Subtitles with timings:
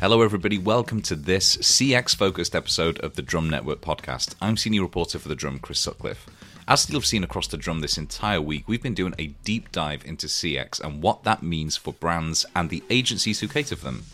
[0.00, 0.56] Hello, everybody.
[0.56, 4.34] Welcome to this CX focused episode of the Drum Network podcast.
[4.40, 6.24] I'm senior reporter for the Drum, Chris Sutcliffe.
[6.66, 9.70] As you'll have seen across the Drum this entire week, we've been doing a deep
[9.72, 13.84] dive into CX and what that means for brands and the agencies who cater for
[13.84, 14.04] them.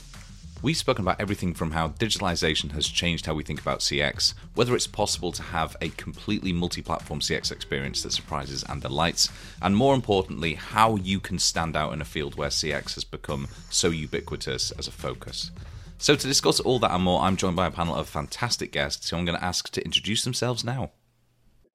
[0.60, 4.74] We've spoken about everything from how digitalization has changed how we think about CX, whether
[4.74, 9.28] it's possible to have a completely multi platform CX experience that surprises and delights,
[9.62, 13.46] and more importantly, how you can stand out in a field where CX has become
[13.70, 15.52] so ubiquitous as a focus.
[15.98, 19.08] So, to discuss all that and more, I'm joined by a panel of fantastic guests
[19.08, 20.90] who I'm going to ask to introduce themselves now.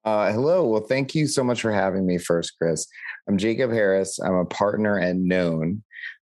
[0.05, 0.65] Uh, hello.
[0.65, 2.87] Well, thank you so much for having me first, Chris.
[3.27, 4.19] I'm Jacob Harris.
[4.19, 5.83] I'm a partner at Known.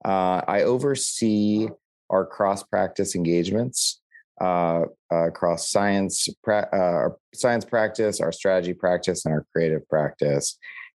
[0.04, 1.68] Uh, I oversee
[2.10, 4.00] our cross practice engagements
[4.40, 10.58] uh, across science, pra- uh, science practice, our strategy practice, and our creative practice.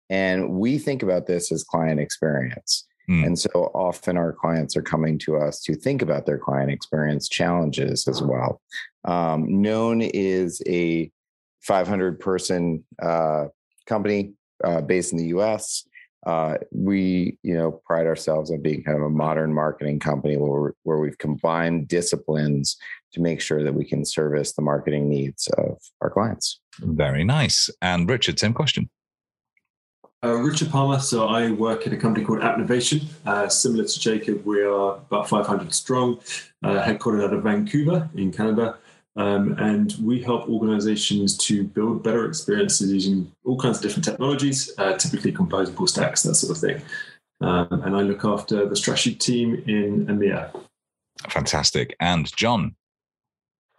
[0.09, 2.87] And we think about this as client experience.
[3.09, 3.27] Mm.
[3.27, 7.29] And so often our clients are coming to us to think about their client experience
[7.29, 8.61] challenges as well.
[9.05, 11.11] Um, Known is a
[11.63, 13.47] 500 person uh,
[13.87, 15.85] company uh, based in the US.
[16.25, 20.73] Uh, we, you know, pride ourselves on being kind of a modern marketing company where,
[20.85, 22.77] where we've combined disciplines
[23.13, 26.61] to make sure that we can service the marketing needs of our clients.
[26.79, 27.69] Very nice.
[27.81, 28.89] And Richard, same question.
[30.25, 31.01] Uh, Richard Palmer.
[31.01, 33.01] So I work at a company called Appnovation.
[33.27, 36.21] Uh, similar to Jacob, we are about 500 strong,
[36.63, 38.79] uh, headquartered out of Vancouver in Canada.
[39.17, 44.71] Um, and we help organizations to build better experiences using all kinds of different technologies,
[44.79, 46.83] uh, typically composable stacks, that sort of thing.
[47.41, 50.57] Um, and I look after the strategy team in EMEA.
[51.29, 51.97] Fantastic.
[51.99, 52.77] And John,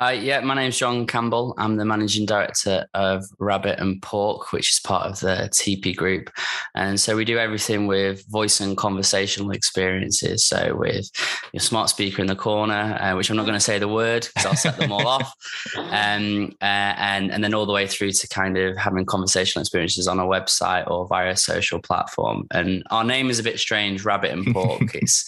[0.03, 1.53] uh, yeah, my name's John Campbell.
[1.57, 6.29] I'm the managing director of Rabbit and Pork, which is part of the TP group.
[6.75, 10.45] And so we do everything with voice and conversational experiences.
[10.45, 11.09] So with
[11.53, 14.27] your smart speaker in the corner, uh, which I'm not going to say the word
[14.27, 15.33] because I'll set them all off,
[15.77, 20.07] um, uh, and and then all the way through to kind of having conversational experiences
[20.07, 22.47] on a website or via a social platform.
[22.51, 24.95] And our name is a bit strange, Rabbit and Pork.
[24.95, 25.25] it's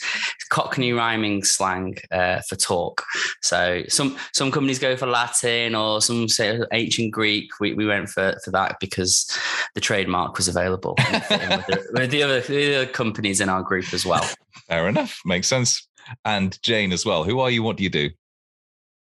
[0.49, 3.03] Cockney rhyming slang uh, for talk.
[3.41, 7.49] So some some companies go for Latin or some say ancient Greek.
[7.59, 9.29] We, we went for, for that because
[9.73, 13.93] the trademark was available with, the, with the, other, the other companies in our group
[13.93, 14.27] as well.
[14.67, 15.19] Fair enough.
[15.25, 15.87] Makes sense.
[16.23, 17.23] And Jane as well.
[17.23, 17.63] Who are you?
[17.63, 18.09] What do you do?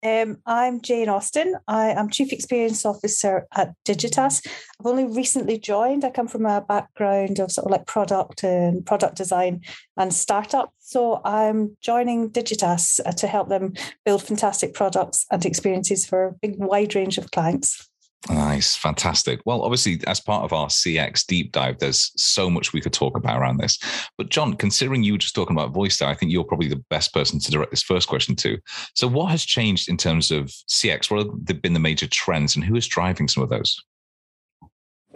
[0.05, 1.57] Um, I'm Jane Austen.
[1.67, 4.47] I am Chief Experience Officer at Digitas.
[4.79, 6.05] I've only recently joined.
[6.05, 9.63] I come from a background of sort of like product and product design
[9.97, 10.75] and startup.
[10.79, 13.73] So I'm joining Digitas uh, to help them
[14.05, 17.89] build fantastic products and experiences for a big wide range of clients.
[18.31, 19.41] Nice, fantastic.
[19.45, 23.17] Well, obviously, as part of our CX deep dive, there's so much we could talk
[23.17, 23.79] about around this.
[24.17, 26.83] But, John, considering you were just talking about voice there, I think you're probably the
[26.89, 28.59] best person to direct this first question to.
[28.95, 31.11] So, what has changed in terms of CX?
[31.11, 33.77] What have been the major trends, and who is driving some of those?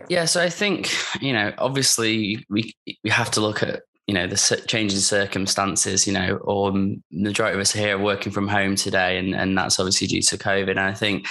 [0.09, 0.91] Yeah, so I think
[1.21, 6.13] you know, obviously, we we have to look at you know the changing circumstances you
[6.13, 9.79] know or the majority of us here are working from home today and, and that's
[9.79, 10.71] obviously due to covid.
[10.71, 11.27] And i think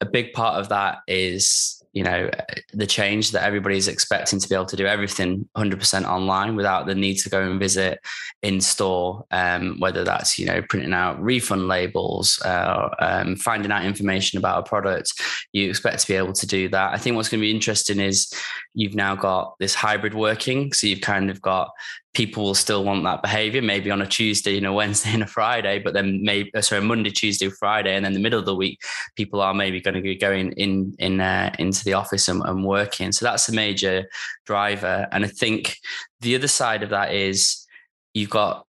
[0.00, 2.30] a big part of that is you know
[2.74, 6.94] the change that everybody's expecting to be able to do everything 100% online without the
[6.94, 7.98] need to go and visit
[8.42, 13.84] in store um, whether that's you know printing out refund labels uh, um, finding out
[13.84, 15.12] information about a product.
[15.52, 16.92] You expect to be able to do that.
[16.92, 18.32] I think what's going to be interesting is
[18.74, 21.70] you've now got this hybrid working so you've kind of got
[22.18, 25.26] people will still want that behavior maybe on a tuesday and a wednesday and a
[25.26, 28.54] friday but then maybe uh, sorry monday tuesday friday and then the middle of the
[28.56, 28.76] week
[29.14, 32.64] people are maybe going to be going in in uh, into the office and, and
[32.64, 33.12] working.
[33.12, 34.08] So that's a major
[34.46, 35.06] driver.
[35.12, 35.76] And i think
[36.20, 37.66] the other side of that is
[38.14, 38.66] you've got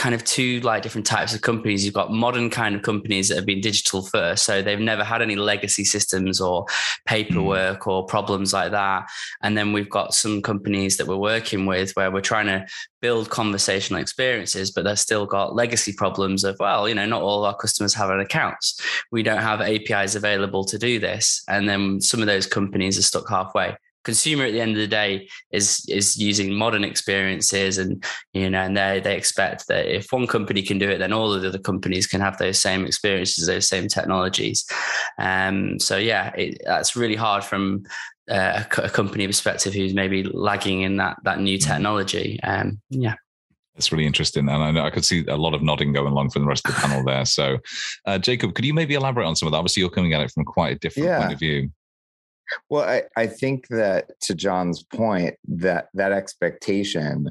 [0.00, 1.84] kind of two like different types of companies.
[1.84, 5.20] You've got modern kind of companies that have been digital first, so they've never had
[5.20, 6.64] any legacy systems or
[7.04, 7.86] paperwork mm.
[7.86, 9.10] or problems like that.
[9.42, 12.66] And then we've got some companies that we're working with where we're trying to
[13.02, 17.44] build conversational experiences, but they've still got legacy problems of well, you know, not all
[17.44, 18.80] our customers have an accounts.
[19.12, 23.02] We don't have APIs available to do this, and then some of those companies are
[23.02, 23.76] stuck halfway
[24.10, 28.62] consumer at the end of the day is is using modern experiences and you know
[28.66, 31.48] and they they expect that if one company can do it then all of the
[31.48, 34.66] other companies can have those same experiences those same technologies
[35.18, 37.84] um so yeah it, that's really hard from
[38.28, 43.14] uh, a, a, company perspective who's maybe lagging in that that new technology um yeah
[43.76, 44.46] it's really interesting.
[44.46, 46.68] And I know I could see a lot of nodding going along from the rest
[46.68, 47.24] of the panel there.
[47.24, 47.56] So,
[48.04, 49.56] uh, Jacob, could you maybe elaborate on some of that?
[49.56, 51.20] Obviously, you're coming at it from quite a different yeah.
[51.20, 51.70] point of view.
[52.68, 57.28] Well, I, I think that to John's point, that that expectation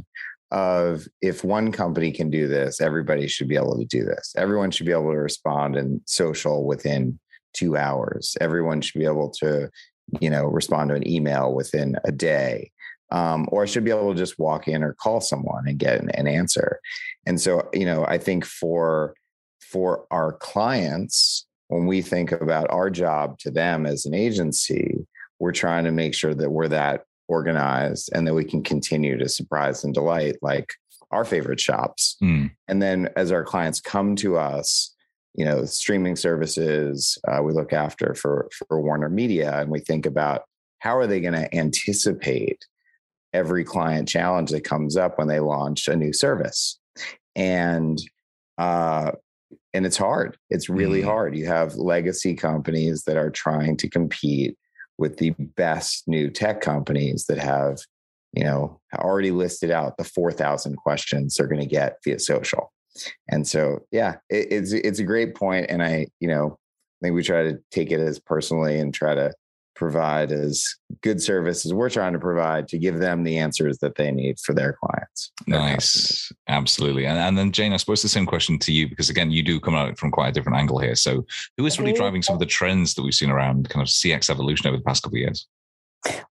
[0.52, 4.34] of if one company can do this, everybody should be able to do this.
[4.38, 7.20] Everyone should be able to respond in social within
[7.54, 8.36] two hours.
[8.42, 9.70] Everyone should be able to,
[10.20, 12.72] you know, respond to an email within a day.
[13.12, 16.12] Um, or should be able to just walk in or call someone and get an,
[16.12, 16.80] an answer.
[17.26, 19.16] And so, you know, I think for
[19.60, 25.08] for our clients, when we think about our job to them as an agency,
[25.40, 29.30] we're trying to make sure that we're that organized and that we can continue to
[29.30, 30.74] surprise and delight like
[31.12, 32.18] our favorite shops.
[32.22, 32.52] Mm.
[32.68, 34.94] And then as our clients come to us,
[35.36, 40.06] you know, streaming services uh, we look after for for Warner Media, and we think
[40.06, 40.44] about
[40.80, 42.66] how are they going to anticipate
[43.32, 46.80] every client challenge that comes up when they launch a new service,
[47.36, 48.02] and
[48.58, 49.12] uh,
[49.74, 50.36] and it's hard.
[50.50, 51.06] It's really mm.
[51.06, 51.38] hard.
[51.38, 54.58] You have legacy companies that are trying to compete
[55.00, 57.80] with the best new tech companies that have,
[58.34, 62.72] you know, already listed out the 4,000 questions they're going to get via social.
[63.30, 66.58] And so, yeah, it, it's it's a great point, and I, you know,
[67.02, 69.32] I think we try to take it as personally and try to
[69.80, 73.96] provide as good service as we're trying to provide to give them the answers that
[73.96, 75.32] they need for their clients.
[75.48, 75.76] Their nice.
[75.76, 76.32] Customers.
[76.50, 77.06] Absolutely.
[77.06, 79.60] And, and then Jane, I suppose the same question to you, because again, you do
[79.60, 80.96] come at it from quite a different angle here.
[80.96, 81.26] So
[81.58, 84.30] who is really driving some of the trends that we've seen around kind of CX
[84.30, 85.48] evolution over the past couple of years?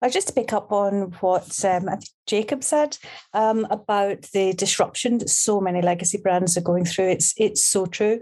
[0.01, 1.89] Well, just to pick up on what um,
[2.27, 2.97] Jacob said
[3.35, 7.09] um, about the disruption that so many legacy brands are going through.
[7.09, 8.21] It's it's so true.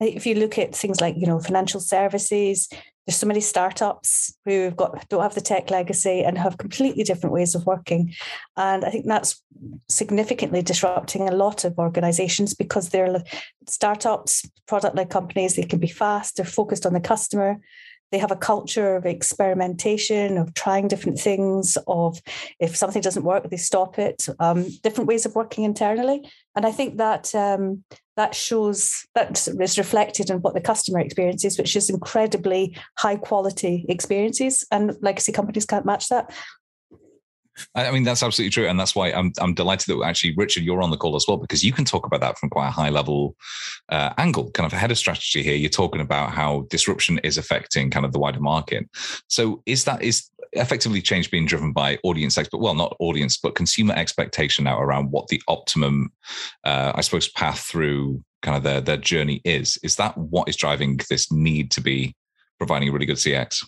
[0.00, 2.70] If you look at things like you know financial services,
[3.06, 7.32] there's so many startups who've got don't have the tech legacy and have completely different
[7.32, 8.12] ways of working,
[8.56, 9.42] and I think that's
[9.88, 13.22] significantly disrupting a lot of organizations because they're
[13.68, 15.56] startups, product-led companies.
[15.56, 16.36] They can be fast.
[16.36, 17.60] They're focused on the customer
[18.12, 22.20] they have a culture of experimentation, of trying different things, of
[22.60, 24.26] if something doesn't work, they stop it.
[24.38, 27.84] Um, different ways of working internally, and I think that um,
[28.16, 33.16] that shows that is reflected in what the customer experience is, which is incredibly high
[33.16, 36.32] quality experiences, and legacy companies can't match that.
[37.74, 38.68] I mean, that's absolutely true.
[38.68, 41.38] And that's why I'm, I'm delighted that actually, Richard, you're on the call as well,
[41.38, 43.34] because you can talk about that from quite a high level
[43.88, 45.54] uh, angle, kind of a head of strategy here.
[45.54, 48.86] You're talking about how disruption is affecting kind of the wider market.
[49.28, 53.54] So is that, is effectively change being driven by audience expect well not audience but
[53.54, 56.10] consumer expectation now around what the optimum
[56.64, 60.56] uh, i suppose path through kind of their their journey is is that what is
[60.56, 62.14] driving this need to be
[62.58, 63.64] providing a really good cx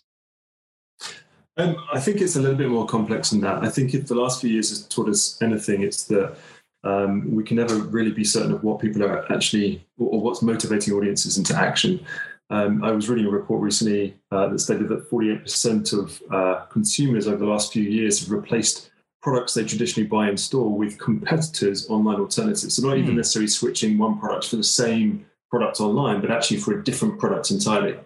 [1.59, 3.65] um, I think it's a little bit more complex than that.
[3.65, 6.37] I think if the last few years has taught us anything, it's that
[6.85, 10.95] um, we can never really be certain of what people are actually or, what's motivating
[10.95, 12.05] audiences into action.
[12.51, 17.29] Um, I was reading a report recently uh, that stated that 48% of uh, consumers
[17.29, 18.91] over the last few years have replaced
[19.21, 22.75] products they traditionally buy in store with competitors' online alternatives.
[22.75, 23.01] So, not mm.
[23.01, 23.17] even hmm.
[23.19, 27.51] necessarily switching one product for the same product online, but actually for a different product
[27.51, 27.99] entirely.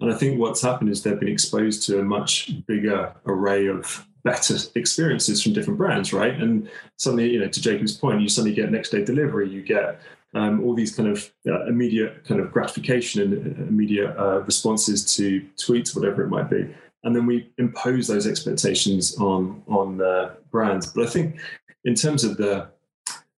[0.00, 4.06] And I think what's happened is they've been exposed to a much bigger array of
[4.24, 6.34] better experiences from different brands, right?
[6.34, 10.00] And suddenly, you know, to Jacob's point, you suddenly get next day delivery, you get
[10.34, 15.14] um, all these kind of uh, immediate kind of gratification and uh, immediate uh, responses
[15.16, 16.72] to tweets, whatever it might be.
[17.02, 20.86] And then we impose those expectations on on uh, brands.
[20.86, 21.40] But I think
[21.84, 22.68] in terms of the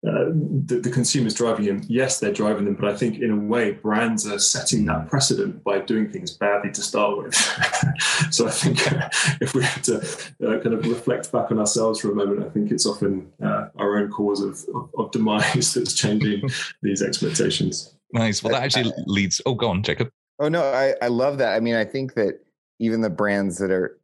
[0.08, 0.26] uh,
[0.66, 3.74] the, the, consumers driving them, yes, they're driving them, but I think in a way,
[3.74, 7.36] brands are setting that precedent by doing things badly to start with.
[8.32, 8.80] so I think
[9.42, 12.50] if we have to uh, kind of reflect back on ourselves for a moment, I
[12.50, 16.50] think it's often uh, our own cause of, of, of demise that's changing
[16.82, 17.94] these expectations.
[18.12, 18.42] Nice.
[18.42, 19.40] Well, that actually leads.
[19.46, 20.10] Oh, go on, Jacob.
[20.40, 21.54] Oh no, I, I love that.
[21.54, 22.40] I mean, I think that
[22.80, 24.00] even the brands that are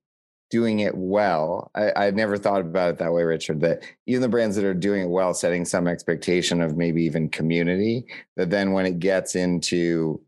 [0.50, 1.72] doing it well.
[1.76, 3.62] I, I never thought about it that way, Richard.
[3.62, 7.30] That even the brands that are doing it well, setting some expectation of maybe even
[7.30, 10.22] community, that then when it gets into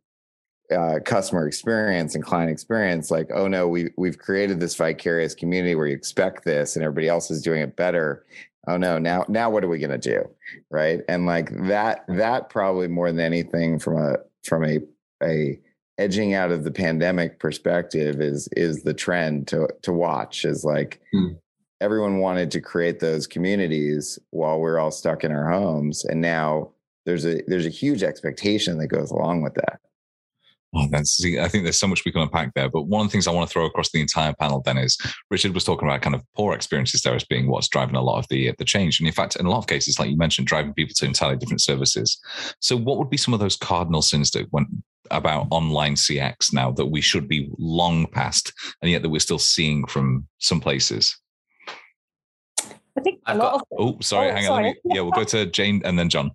[0.72, 5.76] uh, customer experience and client experience, like, oh no, we we've created this vicarious community
[5.76, 8.26] where you expect this, and everybody else is doing it better.
[8.68, 10.30] Oh no, now now what are we gonna do,
[10.70, 11.02] right?
[11.08, 14.80] And like that that probably more than anything from a from a
[15.24, 15.60] a
[16.00, 21.02] edging out of the pandemic perspective is is the trend to to watch is like
[21.12, 21.34] hmm.
[21.82, 26.72] everyone wanted to create those communities while we're all stuck in our homes and now
[27.06, 29.80] there's a there's a huge expectation that goes along with that
[30.76, 32.70] Oh, that's, I think there's so much we can unpack there.
[32.70, 35.00] But one of the things I want to throw across the entire panel then is
[35.32, 38.20] Richard was talking about kind of poor experiences there as being what's driving a lot
[38.20, 39.00] of the the change.
[39.00, 41.38] And in fact, in a lot of cases, like you mentioned, driving people to entirely
[41.38, 42.20] different services.
[42.60, 44.68] So, what would be some of those cardinal sins that went
[45.12, 49.40] about online CX now that we should be long past, and yet that we're still
[49.40, 51.18] seeing from some places?
[52.98, 54.68] I think I've got, of, oh, sorry, oh, hang sorry.
[54.68, 54.72] on.
[54.72, 56.32] Me, yeah, we'll go to Jane and then John.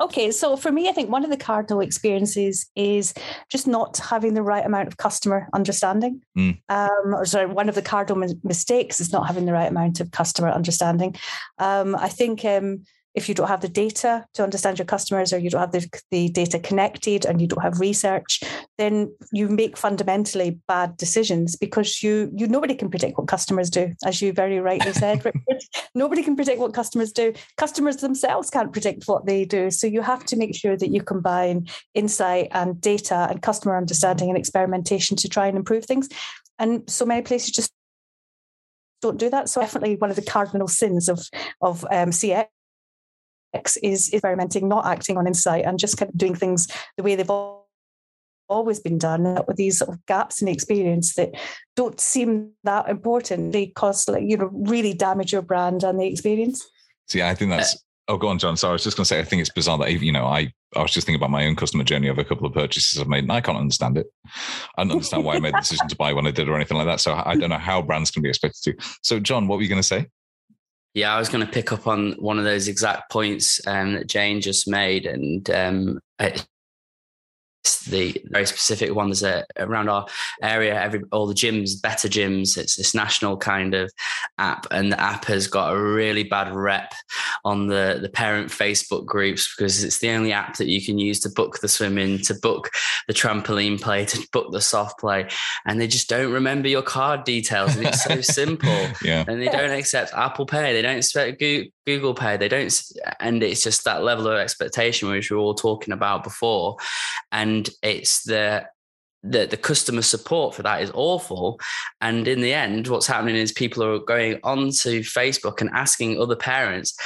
[0.00, 3.12] Okay, so for me, I think one of the cardinal experiences is
[3.50, 6.22] just not having the right amount of customer understanding.
[6.36, 6.60] Mm.
[6.68, 10.12] Um, or sorry, one of the cardinal mistakes is not having the right amount of
[10.12, 11.16] customer understanding.
[11.58, 12.84] Um, I think um,
[13.18, 15.86] if you don't have the data to understand your customers or you don't have the,
[16.10, 18.40] the data connected and you don't have research
[18.78, 23.92] then you make fundamentally bad decisions because you you nobody can predict what customers do
[24.04, 25.22] as you very rightly said
[25.94, 27.32] nobody can predict what customers do.
[27.56, 29.70] Customers themselves can't predict what they do.
[29.70, 34.28] So you have to make sure that you combine insight and data and customer understanding
[34.28, 36.08] and experimentation to try and improve things.
[36.58, 37.72] And so many places just
[39.00, 39.48] don't do that.
[39.48, 41.20] So definitely one of the cardinal sins of
[41.60, 42.46] of um, CX
[43.82, 47.30] is experimenting, not acting on insight, and just kind of doing things the way they've
[48.48, 51.34] always been done uh, with these sort of gaps in the experience that
[51.76, 53.52] don't seem that important.
[53.52, 56.66] They cause like, you know, really damage your brand and the experience.
[57.08, 57.76] See, I think that's
[58.08, 58.56] oh go on, John.
[58.56, 60.82] Sorry, I was just gonna say I think it's bizarre that you know, I I
[60.82, 63.24] was just thinking about my own customer journey of a couple of purchases I've made,
[63.24, 64.06] and I can't understand it.
[64.76, 66.76] I don't understand why I made the decision to buy when I did or anything
[66.76, 67.00] like that.
[67.00, 68.86] So I don't know how brands can be expected to.
[69.02, 70.06] So, John, what were you going to say?
[70.98, 74.08] Yeah, I was going to pick up on one of those exact points um, that
[74.08, 76.00] Jane just made, and um,
[77.88, 79.08] the very specific one.
[79.08, 80.06] There's a around our
[80.42, 82.56] area, every all the gyms, better gyms.
[82.56, 83.90] It's this national kind of
[84.38, 86.92] app, and the app has got a really bad rep
[87.44, 91.20] on the the parent Facebook groups because it's the only app that you can use
[91.20, 92.70] to book the swimming, to book
[93.06, 95.28] the trampoline play, to book the soft play,
[95.66, 98.86] and they just don't remember your card details, and it's so simple.
[99.02, 101.38] Yeah, and they don't accept Apple Pay, they don't expect
[101.88, 102.82] Google Pay, they don't,
[103.18, 106.76] and it's just that level of expectation which we were all talking about before,
[107.32, 108.66] and it's the
[109.22, 111.58] the the customer support for that is awful.
[112.00, 116.36] And in the end what's happening is people are going onto facebook and asking other
[116.36, 116.96] parents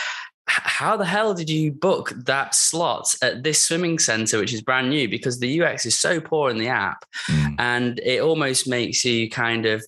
[0.48, 4.90] how the hell did you book that slot at this swimming center which is brand
[4.90, 7.54] new because the ux is so poor in the app mm.
[7.58, 9.84] and it almost makes you kind of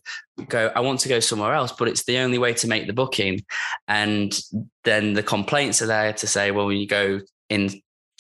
[0.49, 2.93] go i want to go somewhere else but it's the only way to make the
[2.93, 3.45] booking
[3.89, 4.41] and
[4.85, 7.21] then the complaints are there to say well when you go
[7.51, 7.71] in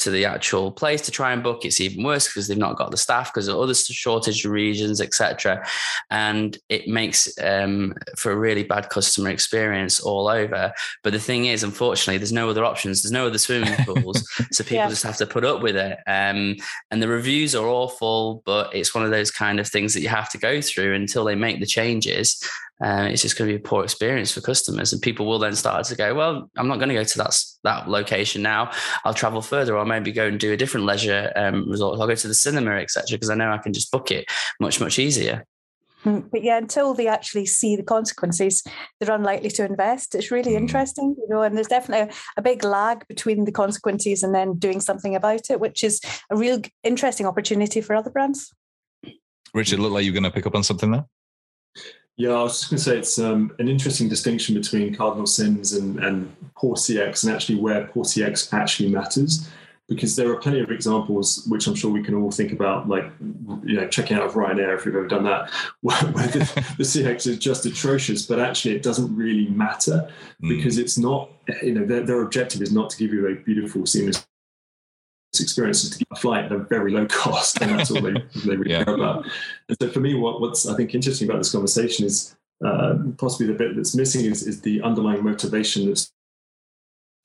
[0.04, 1.64] to the actual place to try and book.
[1.64, 5.66] It's even worse because they've not got the staff because of other shortage regions etc
[6.10, 10.72] and it makes um, for a really bad customer experience all over.
[11.02, 13.02] But the thing is unfortunately there's no other options.
[13.02, 14.26] There's no other swimming pools.
[14.52, 14.88] So people yeah.
[14.88, 15.98] just have to put up with it.
[16.06, 16.56] Um,
[16.90, 20.08] and the reviews are awful but it's one of those kind of things that you
[20.08, 22.40] have to go through until they make the changes
[22.80, 24.92] um, it's just going to be a poor experience for customers.
[24.92, 27.36] And people will then start to go, well, I'm not going to go to that,
[27.62, 28.72] that location now.
[29.04, 32.00] I'll travel further or maybe go and do a different leisure um, resort.
[32.00, 34.26] I'll go to the cinema, etc., because I know I can just book it
[34.60, 35.44] much, much easier.
[36.02, 38.62] Hmm, but yeah, until they actually see the consequences,
[39.00, 40.14] they're unlikely to invest.
[40.14, 40.58] It's really hmm.
[40.58, 44.58] interesting, you know, and there's definitely a, a, big lag between the consequences and then
[44.58, 46.00] doing something about it, which is
[46.30, 48.52] a real interesting opportunity for other brands.
[49.54, 51.06] Richard, look like you're going to pick up on something there.
[52.16, 55.72] Yeah, I was just going to say it's um, an interesting distinction between cardinal sins
[55.72, 59.48] and, and poor CX and actually where poor CX actually matters.
[59.86, 63.04] Because there are plenty of examples, which I'm sure we can all think about, like
[63.64, 65.50] you know, checking out of Ryanair if you've ever done that,
[65.82, 66.38] where, the,
[66.78, 70.10] the, CX is just atrocious, but actually it doesn't really matter
[70.42, 70.48] mm.
[70.48, 71.28] because it's not,
[71.62, 74.26] you know, their, their objective is not to give you a beautiful, seamless
[75.40, 78.12] experiences to get a flight at a very low cost, and that's all they,
[78.44, 78.84] they really yeah.
[78.84, 79.26] care about.
[79.68, 83.46] And so for me, what, what's I think interesting about this conversation is uh, possibly
[83.46, 86.12] the bit that's missing is, is the underlying motivation that's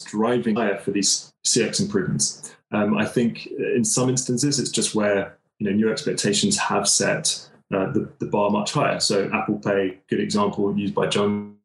[0.05, 2.55] driving higher for these CX improvements.
[2.71, 7.49] Um, I think in some instances it's just where you know new expectations have set
[7.73, 8.99] uh, the, the bar much higher.
[8.99, 11.57] So Apple Pay, good example used by John,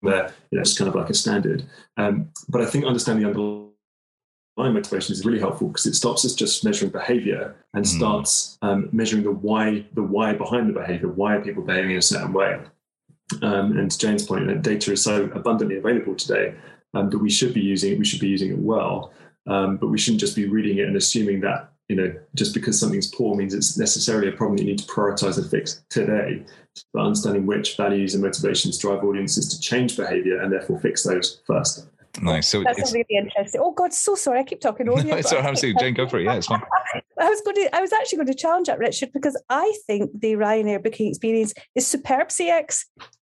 [0.00, 1.64] where you know, it's kind of like a standard.
[1.96, 3.70] Um, but I think understanding the underlying
[4.56, 7.88] line motivation is really helpful because it stops us just measuring behavior and mm.
[7.88, 11.08] starts um, measuring the why, the why behind the behavior.
[11.08, 12.60] Why are people behaving in a certain way?
[13.42, 16.54] Um, and to Jane's point, that data is so abundantly available today
[16.94, 17.98] um, that we should be using it.
[17.98, 19.12] We should be using it well,
[19.46, 22.78] um, but we shouldn't just be reading it and assuming that you know just because
[22.78, 26.44] something's poor means it's necessarily a problem that you need to prioritize and fix today.
[26.92, 31.40] But understanding which values and motivations drive audiences to change behavior and therefore fix those
[31.46, 31.86] first.
[32.20, 32.48] Nice.
[32.48, 33.60] So that's really interesting.
[33.62, 34.40] Oh God, so sorry.
[34.40, 35.22] I keep talking over no, you.
[35.22, 36.24] sorry, I'm saying Jane, go for it.
[36.24, 36.62] Yeah, it's fine.
[37.20, 37.76] I was going to.
[37.76, 41.54] I was actually going to challenge that, Richard, because I think the Ryanair booking experience
[41.74, 42.84] is superb CX.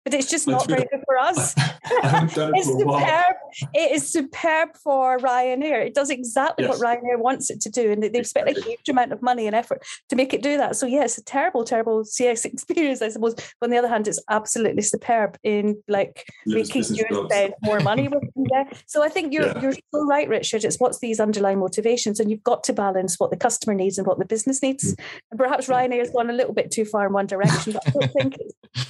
[0.07, 1.53] But it's just not very good for us.
[1.57, 3.37] it it's superb.
[3.75, 5.85] It is superb for Ryanair.
[5.85, 6.79] It does exactly yes.
[6.79, 9.57] what Ryanair wants it to do, and they've spent a huge amount of money and
[9.57, 10.77] effort to make it do that.
[10.77, 13.35] So yeah, a terrible, terrible CX experience, I suppose.
[13.35, 18.07] But on the other hand, it's absolutely superb in like making you spend more money
[18.07, 18.69] with them there.
[18.87, 19.61] So I think you're yeah.
[19.61, 20.63] you're so right, Richard.
[20.63, 24.07] It's what's these underlying motivations, and you've got to balance what the customer needs and
[24.07, 24.95] what the business needs.
[24.95, 25.01] Mm.
[25.33, 27.73] And perhaps Ryanair has gone a little bit too far in one direction.
[27.73, 28.37] But I don't think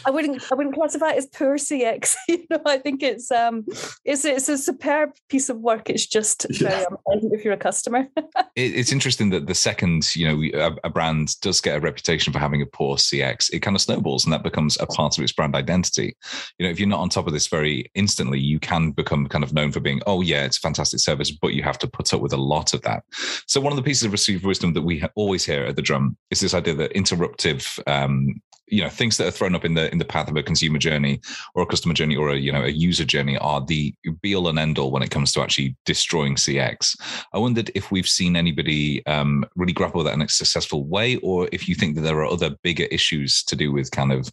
[0.04, 2.14] I wouldn't I wouldn't classify it as poor CX.
[2.28, 3.64] you know, I think it's um
[4.04, 5.90] it's it's a superb piece of work.
[5.90, 6.68] It's just yeah.
[6.68, 8.08] very unpleasant if you're a customer.
[8.56, 12.38] it's interesting that the second you know a, a brand does get a reputation for
[12.38, 15.32] having a poor CX, it kind of snowballs, and that becomes a part of its
[15.32, 16.16] brand identity.
[16.58, 19.44] You know, if you're not on top of this very instantly, you can become kind
[19.44, 22.12] of known for being, oh yeah, it's a fantastic service, but you have to put
[22.12, 23.04] up with a lot of that.
[23.46, 26.16] So one of the pieces of received wisdom that we always hear at the drum
[26.30, 29.90] is this idea that interruptive um, you know things that are thrown up in the
[29.92, 31.20] in the path of a consumer journey
[31.54, 34.49] or a customer journey or a you know a user journey are the be all
[34.49, 36.99] and end all when it comes to actually destroying cx
[37.32, 41.16] i wondered if we've seen anybody um, really grapple with that in a successful way
[41.16, 44.30] or if you think that there are other bigger issues to do with kind of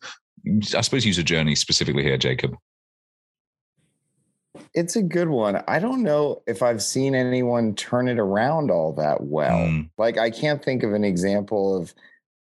[0.75, 2.55] i suppose user journey specifically here jacob
[4.75, 5.63] it's a good one.
[5.67, 9.57] I don't know if I've seen anyone turn it around all that well.
[9.57, 9.89] Mm.
[9.97, 11.93] Like I can't think of an example of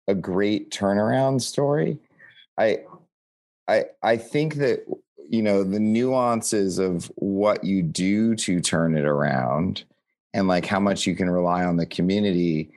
[0.08, 1.98] a great turnaround story.
[2.58, 2.80] I
[3.68, 4.86] I I think that
[5.30, 9.84] you know the nuances of what you do to turn it around
[10.34, 12.70] and like how much you can rely on the community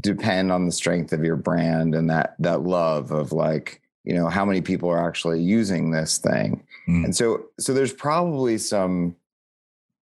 [0.00, 4.28] depend on the strength of your brand and that that love of like you know
[4.28, 7.04] how many people are actually using this thing mm.
[7.04, 9.14] and so so there's probably some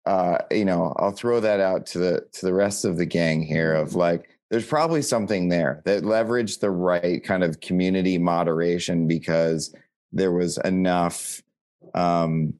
[0.06, 3.42] uh you know i'll throw that out to the to the rest of the gang
[3.42, 9.08] here of like there's probably something there that leveraged the right kind of community moderation
[9.08, 9.74] because
[10.12, 11.42] there was enough
[11.94, 12.52] um,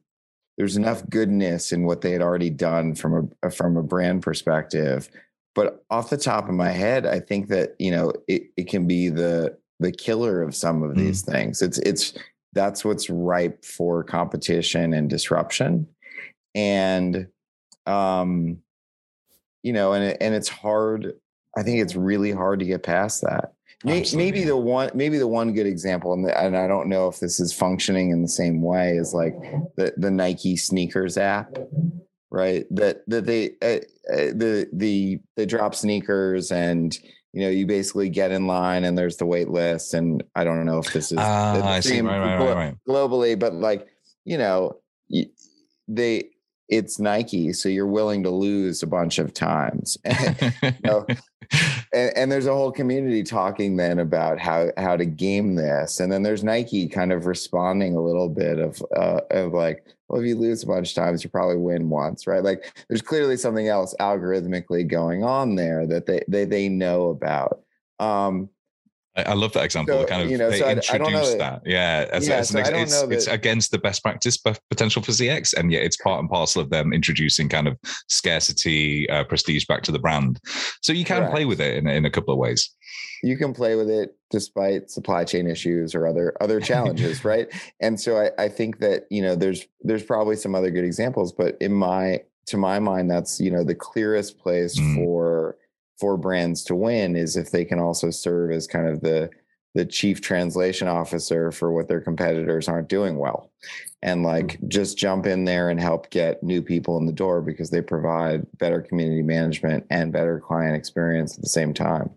[0.57, 5.07] there's enough goodness in what they had already done from a from a brand perspective.
[5.53, 8.87] But off the top of my head i think that you know it, it can
[8.87, 11.31] be the the killer of some of these mm.
[11.31, 11.61] things.
[11.61, 12.13] It's it's
[12.53, 15.87] that's what's ripe for competition and disruption.
[16.55, 17.27] And
[17.85, 18.57] um
[19.61, 21.13] you know and and it's hard
[21.57, 23.53] I think it's really hard to get past that.
[23.85, 24.17] Absolutely.
[24.17, 27.19] Maybe the one, maybe the one good example, and, the, and I don't know if
[27.19, 29.35] this is functioning in the same way, is like
[29.75, 31.57] the the Nike sneakers app,
[32.31, 32.65] right?
[32.71, 33.79] That that they uh,
[34.11, 36.97] uh, the the they drop sneakers and
[37.33, 40.65] you know you basically get in line and there's the wait list and I don't
[40.65, 43.87] know if this is uh, the same right, right, right, globally, but like
[44.23, 44.77] you know
[45.89, 46.29] they
[46.77, 49.97] it's Nike, so you're willing to lose a bunch of times.
[50.05, 51.05] and, you know,
[51.93, 56.11] and, and, there's a whole community talking then about how how to game this, and
[56.11, 60.27] then there's Nike kind of responding a little bit of uh, of like, well, if
[60.27, 62.43] you lose a bunch of times, you probably win once, right?
[62.43, 67.61] Like, there's clearly something else algorithmically going on there that they they they know about.
[67.99, 68.49] Um,
[69.15, 70.01] I, love that example.
[70.01, 71.61] So, kind of you know, they so introduce that.
[71.65, 75.71] Yeah, as, yeah, as so it's, it's against the best practice potential for CX, and
[75.71, 79.91] yet it's part and parcel of them introducing kind of scarcity, uh, prestige back to
[79.91, 80.39] the brand.
[80.81, 81.33] So you can Correct.
[81.33, 82.71] play with it in, in a couple of ways.
[83.21, 87.47] You can play with it despite supply chain issues or other other challenges, right?
[87.79, 91.31] And so I, I think that you know there's there's probably some other good examples,
[91.31, 94.95] but in my to my mind, that's you know the clearest place mm.
[94.95, 95.57] for
[95.99, 99.29] for brands to win is if they can also serve as kind of the
[99.75, 103.51] the chief translation officer for what their competitors aren't doing well
[104.03, 104.67] and like mm-hmm.
[104.67, 108.45] just jump in there and help get new people in the door because they provide
[108.59, 112.09] better community management and better client experience at the same time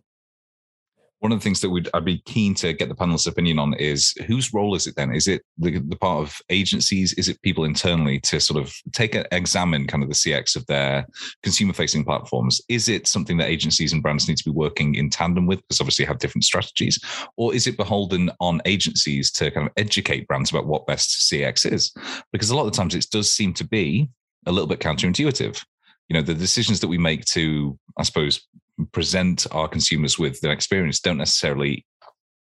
[1.27, 3.75] one of the things that would I'd be keen to get the panelists' opinion on
[3.75, 5.13] is whose role is it then?
[5.13, 7.15] Is it the, the part of agencies?
[7.15, 10.65] Is it people internally to sort of take a, examine kind of the CX of
[10.67, 11.05] their
[11.43, 12.61] consumer facing platforms?
[12.69, 15.81] Is it something that agencies and brands need to be working in tandem with because
[15.81, 17.01] obviously have different strategies,
[17.37, 21.73] or is it beholden on agencies to kind of educate brands about what best CX
[21.73, 21.93] is?
[22.31, 24.09] Because a lot of the times it does seem to be
[24.47, 25.61] a little bit counterintuitive
[26.09, 28.47] you know the decisions that we make to i suppose
[28.93, 31.85] present our consumers with an experience don't necessarily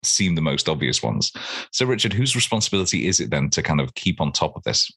[0.02, 1.32] seem the most obvious ones.
[1.72, 4.90] So, Richard, whose responsibility is it then to kind of keep on top of this?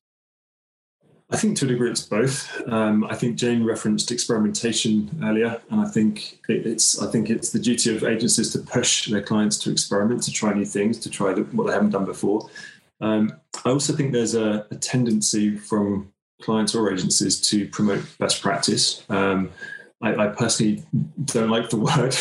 [1.32, 2.68] I think to a degree it's both.
[2.68, 7.60] Um, I think Jane referenced experimentation earlier, and I think it's I think it's the
[7.60, 11.34] duty of agencies to push their clients to experiment, to try new things, to try
[11.34, 12.50] what they haven't done before.
[13.00, 18.42] Um, I also think there's a, a, tendency from clients or agencies to promote best
[18.42, 19.06] practice.
[19.08, 19.52] Um,
[20.02, 20.84] I, I, personally
[21.26, 22.16] don't like the word,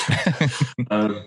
[0.90, 1.24] um,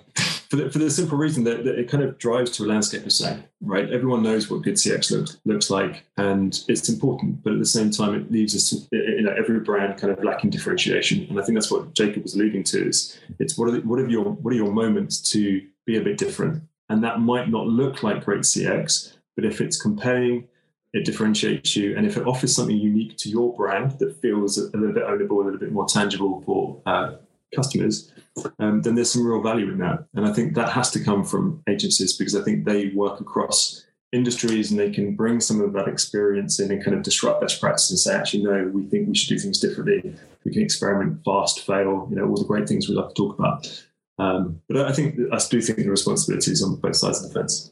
[0.52, 3.06] for the, for the simple reason that, that, it kind of drives to a landscape
[3.06, 3.90] of saying, right?
[3.90, 7.42] Everyone knows what good CX looks looks like, and it's important.
[7.42, 10.50] But at the same time, it leaves us, you know, every brand kind of lacking
[10.50, 11.26] differentiation.
[11.30, 12.90] And I think that's what Jacob was alluding to.
[12.90, 16.02] Is it's what are the, what are your what are your moments to be a
[16.02, 16.64] bit different?
[16.90, 20.50] And that might not look like great CX, but if it's compelling,
[20.94, 24.78] it differentiates you, and if it offers something unique to your brand that feels a,
[24.78, 27.16] little bit ownable, a little bit more tangible for uh,
[27.56, 28.12] customers,
[28.60, 30.06] um, then there's some real value in that.
[30.14, 33.86] And I think that has to come from agencies because I think they work across
[34.12, 37.62] industries and they can bring some of that experience in and kind of disrupt best
[37.62, 40.14] practices and say, actually, no, we think we should do things differently.
[40.44, 43.40] We can experiment fast, fail, you know, all the great things we love to talk
[43.40, 43.86] about.
[44.18, 47.40] Um, but I think I do think the responsibility is on both sides of the
[47.40, 47.72] fence.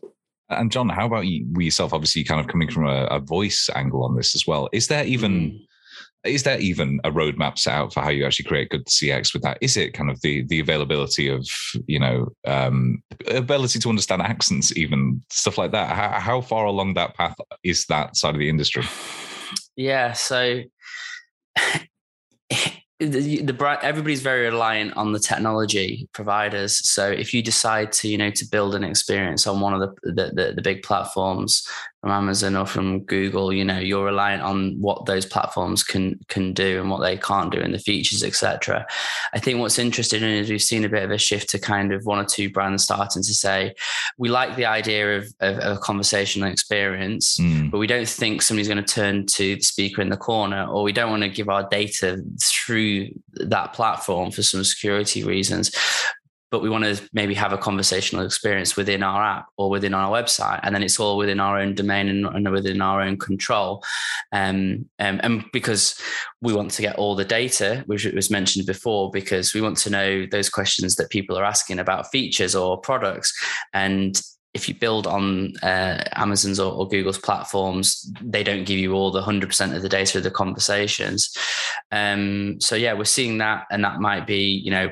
[0.49, 1.93] And John, how about you yourself?
[1.93, 4.69] Obviously, kind of coming from a, a voice angle on this as well.
[4.71, 5.59] Is there even mm
[6.25, 9.41] is there even a roadmap set out for how you actually create good CX with
[9.43, 9.57] that?
[9.61, 11.47] Is it kind of the the availability of
[11.87, 15.95] you know um, ability to understand accents, even stuff like that?
[15.95, 18.83] How, how far along that path is that side of the industry?
[19.75, 20.63] Yeah, so
[22.99, 26.89] the, the everybody's very reliant on the technology providers.
[26.89, 30.11] So if you decide to you know to build an experience on one of the
[30.11, 31.65] the, the, the big platforms,
[32.01, 36.53] from Amazon or from Google, you know, you're reliant on what those platforms can can
[36.53, 38.85] do and what they can't do and the features, etc.
[39.33, 42.05] I think what's interesting is we've seen a bit of a shift to kind of
[42.05, 43.75] one or two brands starting to say,
[44.17, 47.69] we like the idea of, of, of a conversational experience, mm.
[47.69, 50.83] but we don't think somebody's going to turn to the speaker in the corner, or
[50.83, 55.75] we don't want to give our data through that platform for some security reasons
[56.51, 60.11] but we want to maybe have a conversational experience within our app or within our
[60.11, 63.83] website and then it's all within our own domain and, and within our own control
[64.31, 65.99] um, um, and because
[66.41, 69.89] we want to get all the data which was mentioned before because we want to
[69.89, 73.33] know those questions that people are asking about features or products
[73.73, 74.21] and
[74.55, 79.11] if you build on uh, Amazon's or, or, Google's platforms, they don't give you all
[79.11, 81.31] the 100% of the data of the conversations.
[81.91, 83.65] Um, so, yeah, we're seeing that.
[83.69, 84.89] And that might be, you know,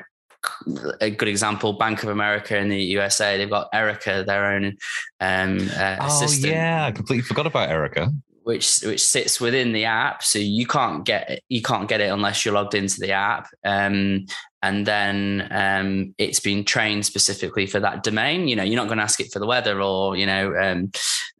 [1.00, 4.76] a good example, Bank of America in the USA, they've got Erica, their own
[5.20, 6.52] um, uh, oh, assistant.
[6.52, 8.12] yeah, I completely forgot about Erica.
[8.44, 12.10] Which which sits within the app, so you can't get it, you can't get it
[12.10, 13.48] unless you're logged into the app.
[13.62, 14.24] Um,
[14.62, 18.48] and then um, it's been trained specifically for that domain.
[18.48, 20.90] You know, you're not going to ask it for the weather or you know um,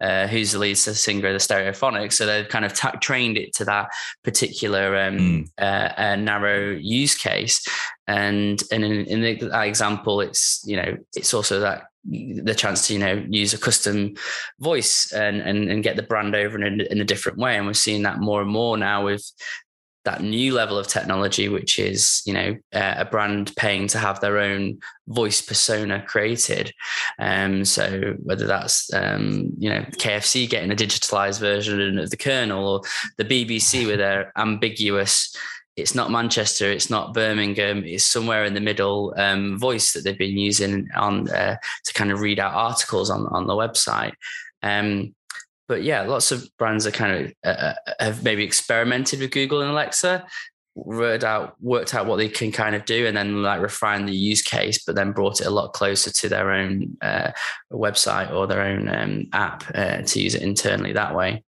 [0.01, 2.13] uh, who's the lead singer of the Stereophonics.
[2.13, 3.89] So they've kind of t- trained it to that
[4.23, 5.49] particular um, mm.
[5.59, 7.67] uh, uh, narrow use case.
[8.07, 12.87] And and in, in the, that example, it's you know it's also that the chance
[12.87, 14.15] to you know use a custom
[14.61, 17.57] voice and and, and get the brand over in a, in a different way.
[17.57, 19.31] And we're seeing that more and more now with
[20.05, 24.21] that new level of technology, which is you know uh, a brand paying to have
[24.21, 26.73] their own voice persona created.
[27.19, 32.67] Um, so whether that's um, you know KFC getting a digitalized version of the Colonel,
[32.67, 32.81] or
[33.17, 35.35] the BBC with their ambiguous.
[35.77, 36.69] It's not Manchester.
[36.69, 37.85] It's not Birmingham.
[37.85, 42.11] It's somewhere in the middle um, voice that they've been using on uh, to kind
[42.11, 44.15] of read out articles on on the website.
[44.63, 45.15] Um,
[45.69, 49.61] but yeah, lots of brands are kind of uh, uh, have maybe experimented with Google
[49.61, 50.27] and Alexa,
[50.75, 54.15] worked out worked out what they can kind of do, and then like refine the
[54.15, 57.31] use case, but then brought it a lot closer to their own uh,
[57.71, 61.45] website or their own um, app uh, to use it internally that way.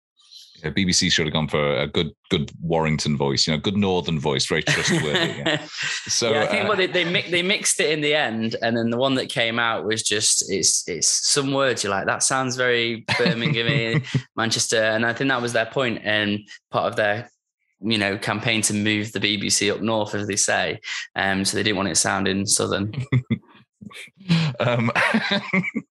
[0.62, 4.18] Yeah, BBC should have gone for a good, good Warrington voice, you know, good Northern
[4.18, 5.38] voice, very trustworthy.
[5.38, 5.66] Yeah.
[6.07, 8.57] So yeah, I think uh, well, they they, mi- they mixed it in the end,
[8.62, 12.07] and then the one that came out was just it's it's some words you're like
[12.07, 14.03] that sounds very Birmingham,
[14.37, 17.31] Manchester, and I think that was their point and part of their
[17.81, 20.81] you know campaign to move the BBC up north, as they say.
[21.14, 22.92] Um, so they didn't want it sounding southern.
[24.61, 24.90] Um,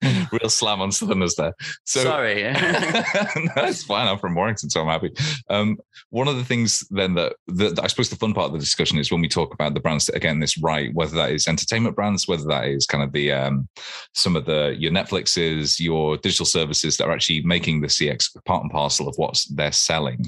[0.32, 1.54] real slam on Southerners there.
[1.86, 2.44] So, Sorry.
[3.56, 4.08] no, fine.
[4.08, 5.12] I'm from Warrington, so I'm happy.
[5.50, 5.80] Um,
[6.12, 9.00] one of the things then that, that, I suppose the fun part of the discussion
[9.00, 11.48] is when we talk about the brands that are getting this right, whether that is
[11.48, 13.68] entertainment brands, whether that is kind of the um,
[14.14, 18.62] some of the your Netflixes, your digital services that are actually making the CX part
[18.62, 20.26] and parcel of what they're selling.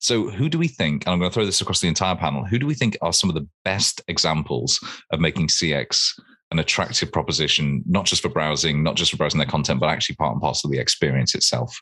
[0.00, 1.06] So, who do we think?
[1.06, 2.44] And I'm going to throw this across the entire panel.
[2.44, 6.12] Who do we think are some of the best examples of making CX?
[6.54, 10.16] An attractive proposition, not just for browsing, not just for browsing their content, but actually
[10.16, 11.78] part and parcel of the experience itself?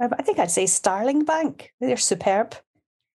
[0.00, 1.72] I think I'd say Starling Bank.
[1.80, 2.56] They're superb.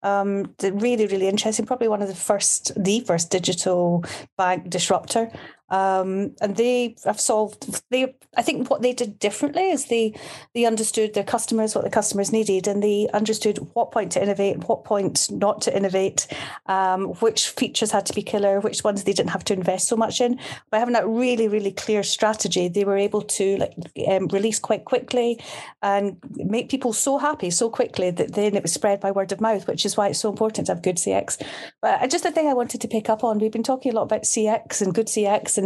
[0.03, 1.65] Um, really, really interesting.
[1.65, 4.05] Probably one of the first, the first digital
[4.37, 5.31] bank disruptor.
[5.73, 10.15] Um, and they have solved they I think what they did differently is they
[10.55, 14.69] they understood their customers, what the customers needed, and they understood what point to innovate,
[14.69, 16.27] what point not to innovate,
[16.67, 19.97] um, which features had to be killer, which ones they didn't have to invest so
[19.97, 20.39] much in.
[20.71, 23.75] By having that really, really clear strategy, they were able to like
[24.09, 25.39] um, release quite quickly
[25.83, 29.41] and make people so happy so quickly that then it was spread by word of
[29.41, 31.43] mouth, which is why it's so important to have good CX.
[31.81, 34.05] But just a thing I wanted to pick up on, we've been talking a lot
[34.05, 35.62] about CX and good CX and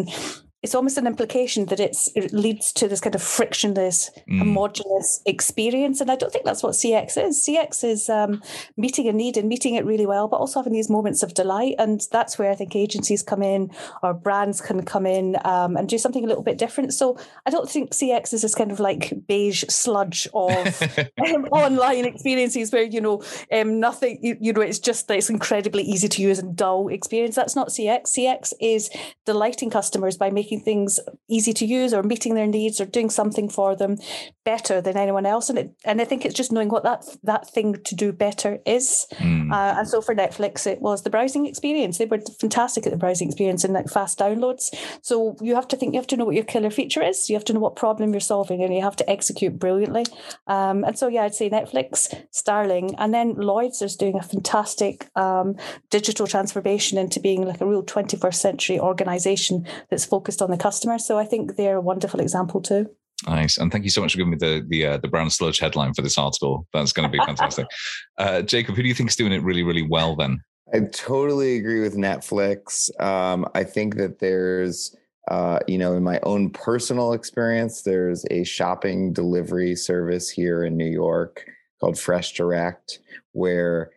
[0.67, 4.39] it's almost an implication that it's it leads to this kind of frictionless, mm.
[4.39, 6.01] homogenous experience.
[6.01, 7.47] And I don't think that's what CX is.
[7.47, 8.43] CX is um,
[8.77, 11.77] meeting a need and meeting it really well, but also having these moments of delight.
[11.79, 13.71] And that's where I think agencies come in
[14.03, 16.95] or brands can come in um, and do something a little bit different.
[16.95, 20.83] So I don't think CX is this kind of like beige sludge of
[21.29, 25.31] um, online experiences where, you know, um, nothing, you, you know, it's just that it's
[25.31, 27.37] incredibly easy to use and dull experience.
[27.37, 28.17] That's not CX.
[28.17, 28.91] CX is
[29.27, 33.49] delighting customers by making things easy to use or meeting their needs or doing something
[33.49, 33.99] for them
[34.45, 35.51] better than anyone else.
[35.51, 38.61] And it, and I think it's just knowing what that that thing to do better
[38.65, 39.07] is.
[39.15, 39.53] Mm.
[39.53, 41.99] Uh, and so for Netflix, it was the browsing experience.
[41.99, 44.73] They were fantastic at the browsing experience and like fast downloads.
[45.03, 47.29] So you have to think you have to know what your killer feature is.
[47.29, 50.07] You have to know what problem you're solving, and you have to execute brilliantly.
[50.47, 55.09] Um, and so yeah, I'd say Netflix, Starling, and then Lloyds is doing a fantastic
[55.17, 55.57] um,
[55.91, 59.16] digital transformation into being like a real 21st century organization
[59.91, 60.99] that's focused on the customer.
[60.99, 62.91] So I think they're a wonderful example too.
[63.27, 65.59] Nice, and thank you so much for giving me the the uh, the brown sludge
[65.59, 66.67] headline for this article.
[66.75, 67.67] That's going to be fantastic.
[68.19, 70.17] uh, Jacob, who do you think is doing it really, really well?
[70.17, 70.41] Then
[70.75, 72.91] I totally agree with Netflix.
[73.01, 74.95] Um, I think that there's,
[75.29, 80.77] uh, you know, in my own personal experience, there's a shopping delivery service here in
[80.77, 81.47] New York
[81.81, 82.99] called Fresh Direct,
[83.33, 83.93] where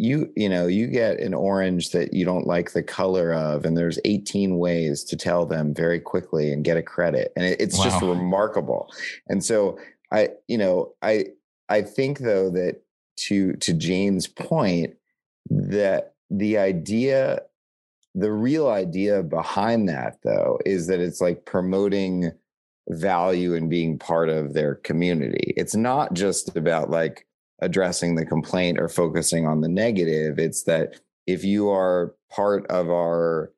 [0.00, 3.76] you you know you get an orange that you don't like the color of and
[3.76, 7.78] there's 18 ways to tell them very quickly and get a credit and it, it's
[7.78, 7.84] wow.
[7.84, 8.90] just remarkable
[9.28, 9.78] and so
[10.10, 11.26] i you know i
[11.68, 12.82] i think though that
[13.16, 14.94] to to jane's point
[15.50, 17.40] that the idea
[18.14, 22.32] the real idea behind that though is that it's like promoting
[22.88, 27.26] value and being part of their community it's not just about like
[27.60, 32.90] addressing the complaint or focusing on the negative it's that if you are part of
[32.90, 33.52] our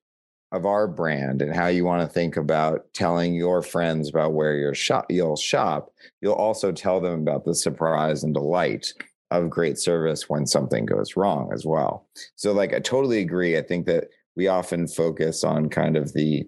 [0.52, 4.56] of our brand and how you want to think about telling your friends about where
[4.56, 8.92] you shop you'll shop you'll also tell them about the surprise and delight
[9.32, 12.06] of great service when something goes wrong as well.
[12.36, 16.44] So like i totally agree i think that we often focus on kind of the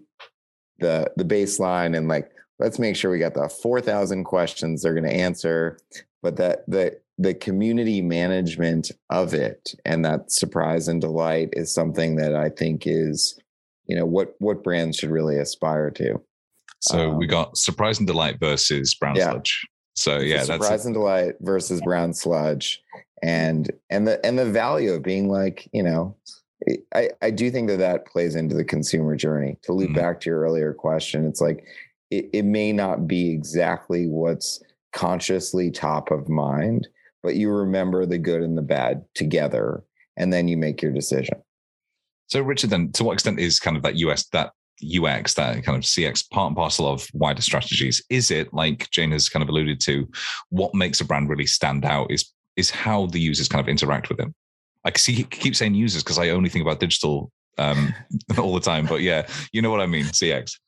[0.78, 5.04] the the baseline and like let's make sure we got the 4000 questions they're going
[5.04, 5.78] to answer
[6.24, 12.16] but that the the community management of it and that surprise and delight is something
[12.16, 13.38] that I think is,
[13.86, 16.20] you know, what what brands should really aspire to.
[16.80, 19.30] So um, we got surprise and delight versus brown yeah.
[19.30, 19.68] sludge.
[19.94, 22.82] So yeah, surprise that's surprise and delight versus brown sludge,
[23.22, 26.16] and and the and the value of being like, you know,
[26.94, 29.58] I I do think that that plays into the consumer journey.
[29.64, 30.00] To loop mm-hmm.
[30.00, 31.64] back to your earlier question, it's like
[32.10, 34.62] it, it may not be exactly what's
[34.94, 36.88] consciously top of mind,
[37.22, 39.84] but you remember the good and the bad together,
[40.16, 41.42] and then you make your decision.
[42.28, 44.52] So, Richard, then to what extent is kind of that US that
[44.82, 48.02] UX, that kind of CX part and parcel of wider strategies?
[48.10, 50.08] Is it like Jane has kind of alluded to,
[50.48, 54.08] what makes a brand really stand out is is how the users kind of interact
[54.08, 54.32] with them.
[54.84, 57.92] I see keep saying users because I only think about digital um,
[58.38, 60.58] all the time, but yeah, you know what I mean, CX.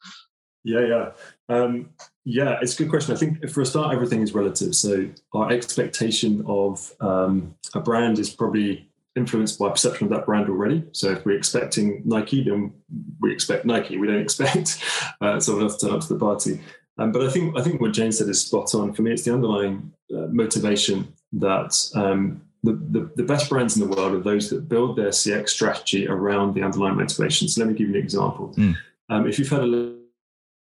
[0.65, 1.11] Yeah, yeah.
[1.49, 1.91] Um,
[2.29, 3.15] yeah, it's a good question.
[3.15, 4.75] I think for a start, everything is relative.
[4.75, 10.49] So our expectation of um, a brand is probably influenced by perception of that brand
[10.49, 10.83] already.
[10.91, 12.73] So if we're expecting Nike, then
[13.21, 13.97] we expect Nike.
[13.97, 14.83] We don't expect
[15.21, 16.61] uh, someone else to turn up to the party.
[16.99, 18.93] Um, but I think I think what Jane said is spot on.
[18.93, 23.89] For me, it's the underlying uh, motivation that um, the, the, the, best brands in
[23.89, 27.47] the world are those that build their CX strategy around the underlying motivation.
[27.47, 28.53] So let me give you an example.
[28.57, 28.75] Mm.
[29.11, 29.96] Um, if you've had a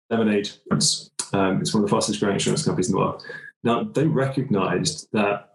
[0.10, 3.24] Lemonade, um, it's one of the fastest growing insurance companies in the world.
[3.63, 5.50] Now, they recognized that,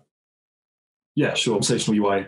[1.14, 2.26] yeah, sure, conversational UI,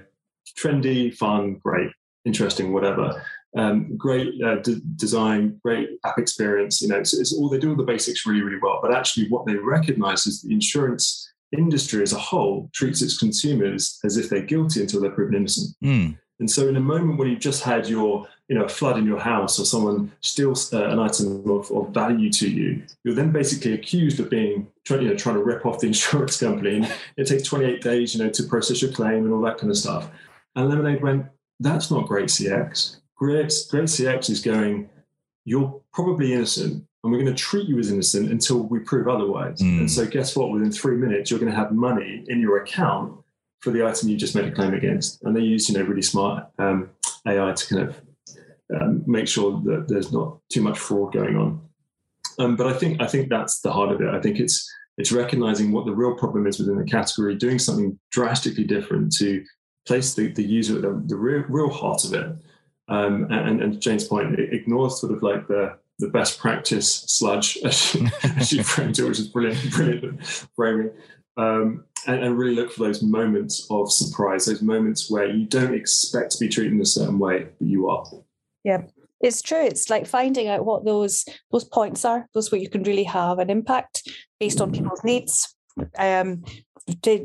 [0.59, 1.91] trendy, fun, great,
[2.25, 3.23] interesting, whatever.
[3.57, 6.83] Um, great uh, d- design, great app experience.
[6.83, 8.81] You know, it's, it's, all they do all the basics really, really well.
[8.83, 13.99] But actually, what they recognize is the insurance industry as a whole treats its consumers
[14.05, 15.75] as if they're guilty until they're proven innocent.
[15.83, 16.19] Mm.
[16.39, 19.07] And so, in a moment when you've just had your, you know, a flood in
[19.07, 23.33] your house or someone steals uh, an item of, of, value to you, you're then
[23.33, 26.77] basically accused of being, you know, trying to rip off the insurance company.
[26.77, 29.71] And it takes 28 days, you know, to process your claim and all that kind
[29.71, 30.11] of stuff.
[30.55, 31.27] And Lemonade went,
[31.61, 32.97] that's not great CX.
[33.17, 34.91] Great, great CX is going,
[35.47, 39.61] you're probably innocent and we're going to treat you as innocent until we prove otherwise.
[39.61, 39.79] Mm.
[39.81, 40.51] And so, guess what?
[40.51, 43.17] Within three minutes, you're going to have money in your account
[43.67, 45.25] for the item you just made a claim against.
[45.25, 46.91] And they use, you know, really smart um,
[47.27, 48.01] AI to kind of
[48.81, 51.61] um, make sure that there's not too much fraud going on.
[52.39, 54.15] Um, but I think I think that's the heart of it.
[54.15, 57.99] I think it's it's recognizing what the real problem is within the category, doing something
[58.13, 59.45] drastically different to
[59.85, 62.27] place the, the user at the, the real, real heart of it.
[62.89, 67.59] Um, and, and Jane's point, it ignores sort of like the the best practice sludge,
[67.65, 70.25] as she, as she framed it, which is brilliant, brilliant
[70.55, 70.91] framing.
[71.37, 75.75] Um, and, and, really look for those moments of surprise, those moments where you don't
[75.75, 78.07] expect to be treated in a certain way, but you are.
[78.65, 78.83] Yeah,
[79.21, 79.61] it's true.
[79.61, 83.39] It's like finding out what those those points are, those where you can really have
[83.39, 85.55] an impact based on people's needs.
[85.99, 86.43] Um,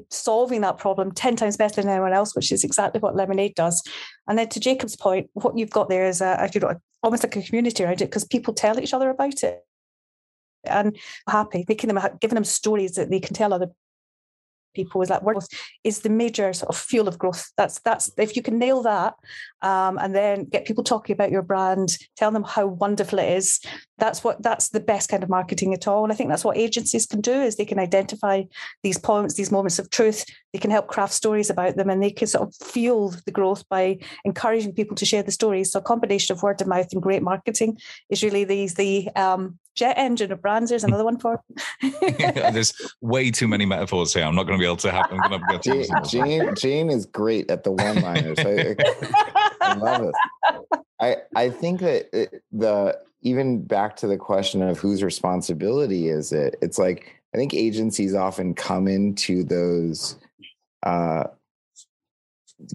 [0.10, 3.84] solving that problem 10 times better than anyone else, which is exactly what Lemonade does.
[4.28, 7.36] And then to Jacob's point, what you've got there is a, you know, almost like
[7.36, 9.64] a community around it because people tell each other about it
[10.66, 10.98] and
[11.28, 13.68] happy making them giving them stories that they can tell other
[14.74, 15.38] people is that word
[15.84, 17.52] is the major sort of fuel of growth.
[17.58, 19.16] That's that's if you can nail that,
[19.62, 23.60] um, and then get people talking about your brand, tell them how wonderful it is.
[23.98, 26.04] That's what that's the best kind of marketing at all.
[26.04, 28.44] And I think that's what agencies can do is they can identify
[28.84, 30.26] these points, these moments of truth.
[30.54, 33.68] They can help craft stories about them, and they can sort of fuel the growth
[33.70, 35.72] by encouraging people to share the stories.
[35.72, 37.78] So a combination of word of mouth and great marketing
[38.10, 40.70] is really these the um, jet engine of brands.
[40.70, 41.42] There's another one for.
[42.20, 44.24] There's way too many metaphors here.
[44.24, 45.08] I'm not going to be able to have.
[45.12, 48.40] I'm going to have to Jane, Jane, Jane is great at the one-liners.
[48.40, 48.76] I,
[49.62, 50.80] I, love it.
[51.00, 56.32] I I think that it, the even back to the question of whose responsibility is
[56.32, 56.56] it?
[56.62, 60.18] It's like I think agencies often come into those.
[60.84, 61.26] Uh,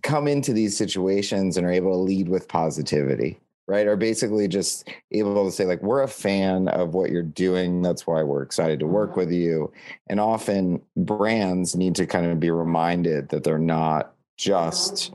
[0.02, 3.86] come into these situations and are able to lead with positivity right?
[3.86, 7.82] Are basically just able to say like we're a fan of what you're doing.
[7.82, 9.72] That's why we're excited to work with you.
[10.08, 15.12] And often brands need to kind of be reminded that they're not just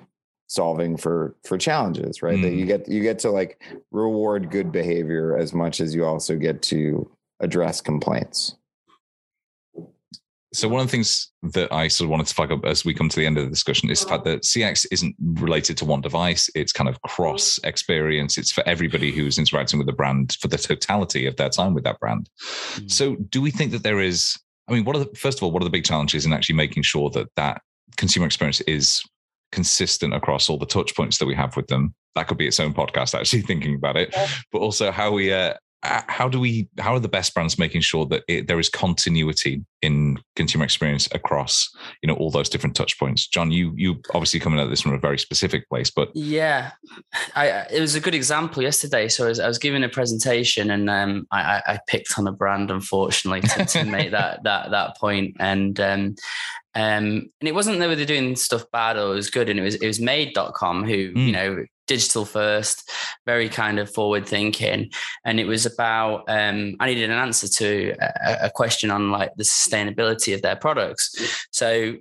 [0.47, 2.37] solving for for challenges right?
[2.37, 2.41] Mm.
[2.41, 2.67] that you mm.
[2.67, 3.61] get you get to like
[3.91, 7.09] reward good behavior as much as you also get to
[7.39, 8.55] address complaints
[10.53, 12.93] so one of the things that I sort of wanted to flag up as we
[12.93, 15.85] come to the end of the discussion is the fact that CX isn't related to
[15.85, 16.49] one device.
[16.55, 18.37] It's kind of cross experience.
[18.37, 21.85] It's for everybody who's interacting with the brand for the totality of their time with
[21.85, 22.29] that brand.
[22.41, 22.87] Mm-hmm.
[22.87, 24.37] So do we think that there is,
[24.67, 26.55] I mean, what are the, first of all, what are the big challenges in actually
[26.55, 27.61] making sure that that
[27.95, 29.03] consumer experience is
[29.53, 31.95] consistent across all the touch points that we have with them?
[32.15, 34.13] That could be its own podcast, actually thinking about it,
[34.51, 38.05] but also how we, uh, how do we how are the best brands making sure
[38.05, 41.69] that it, there is continuity in consumer experience across
[42.03, 43.27] you know all those different touch points?
[43.27, 46.71] John you you obviously coming at this from a very specific place but yeah.
[47.35, 49.07] I it was a good example yesterday.
[49.07, 52.31] So i was, I was giving a presentation and um, I, I picked on a
[52.31, 55.35] brand unfortunately to, to make that that that point.
[55.39, 56.15] And um,
[56.73, 59.49] um, and it wasn't that they were doing stuff bad or it was good.
[59.49, 61.25] And it was it was made.com who mm.
[61.25, 62.89] you know digital first,
[63.25, 64.89] very kind of forward thinking.
[65.25, 69.31] And it was about, um, I needed an answer to a, a, question on like
[69.35, 71.45] the sustainability of their products.
[71.51, 71.95] So,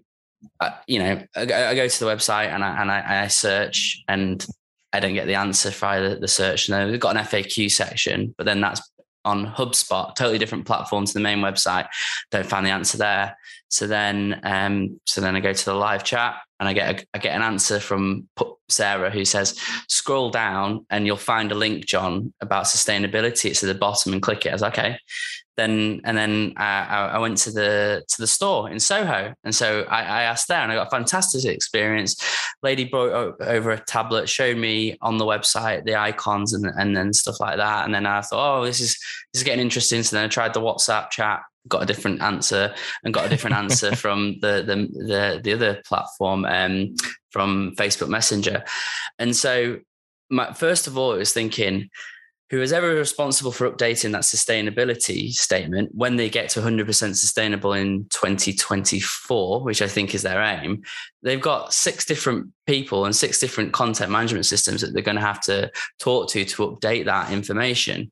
[0.60, 4.02] uh, you know, I, I, go to the website and I, and I, I search
[4.08, 4.44] and
[4.92, 6.66] I don't get the answer via the, the search.
[6.66, 8.80] Then we've got an FAQ section, but then that's
[9.24, 11.86] on HubSpot, totally different platform to the main website.
[12.30, 13.36] Don't find the answer there.
[13.68, 17.06] So then, um, so then I go to the live chat and I get a,
[17.14, 18.28] I get an answer from
[18.68, 23.50] Sarah who says, scroll down and you'll find a link, John, about sustainability.
[23.50, 24.50] It's at the bottom and click it.
[24.50, 24.98] I was okay.
[25.60, 29.82] Then and then I, I went to the to the store in Soho, and so
[29.90, 32.16] I, I, asked there, and I got a fantastic experience.
[32.62, 37.12] Lady brought over a tablet, showed me on the website the icons and and then
[37.12, 38.96] stuff like that, and then I thought, oh, this is
[39.34, 40.02] this is getting interesting.
[40.02, 43.56] So then I tried the WhatsApp chat, got a different answer and got a different
[43.56, 46.94] answer from the, the the the, other platform um,
[47.32, 48.64] from Facebook Messenger.
[49.18, 49.80] And so
[50.30, 51.90] my, first of all, I was thinking,
[52.50, 57.72] who is ever responsible for updating that sustainability statement when they get to 100% sustainable
[57.72, 60.82] in 2024, which I think is their aim,
[61.22, 65.20] they've got six different people and six different content management systems that they're going to
[65.20, 68.10] have to talk to to update that information.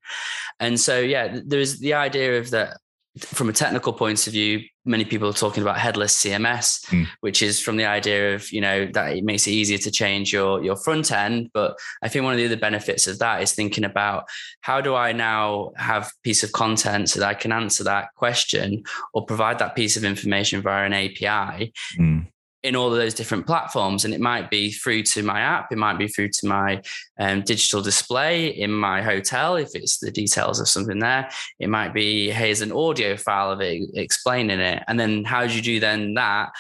[0.61, 2.79] And so, yeah, there's the idea of that
[3.19, 7.07] from a technical point of view, many people are talking about headless CMS, mm.
[7.21, 10.33] which is from the idea of you know that it makes it easier to change
[10.33, 11.51] your your front end.
[11.53, 14.25] But I think one of the other benefits of that is thinking about
[14.61, 18.83] how do I now have piece of content so that I can answer that question
[19.15, 21.73] or provide that piece of information via an API.
[21.99, 22.29] Mm
[22.63, 24.05] in all of those different platforms.
[24.05, 26.83] And it might be through to my app, it might be through to my
[27.19, 31.31] um, digital display in my hotel, if it's the details of something there.
[31.61, 34.83] It might be, here's an audio file of it explaining it.
[34.89, 36.51] And then how do you do then that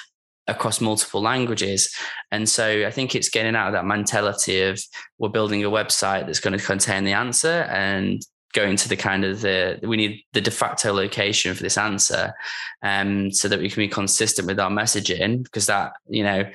[0.47, 1.95] across multiple languages.
[2.33, 4.81] And so I think it's getting out of that mentality of
[5.19, 8.23] we're building a website that's going to contain the answer and
[8.55, 12.33] going to the kind of the we need the de facto location for this answer
[12.83, 16.51] um so that we can be consistent with our messaging because that you know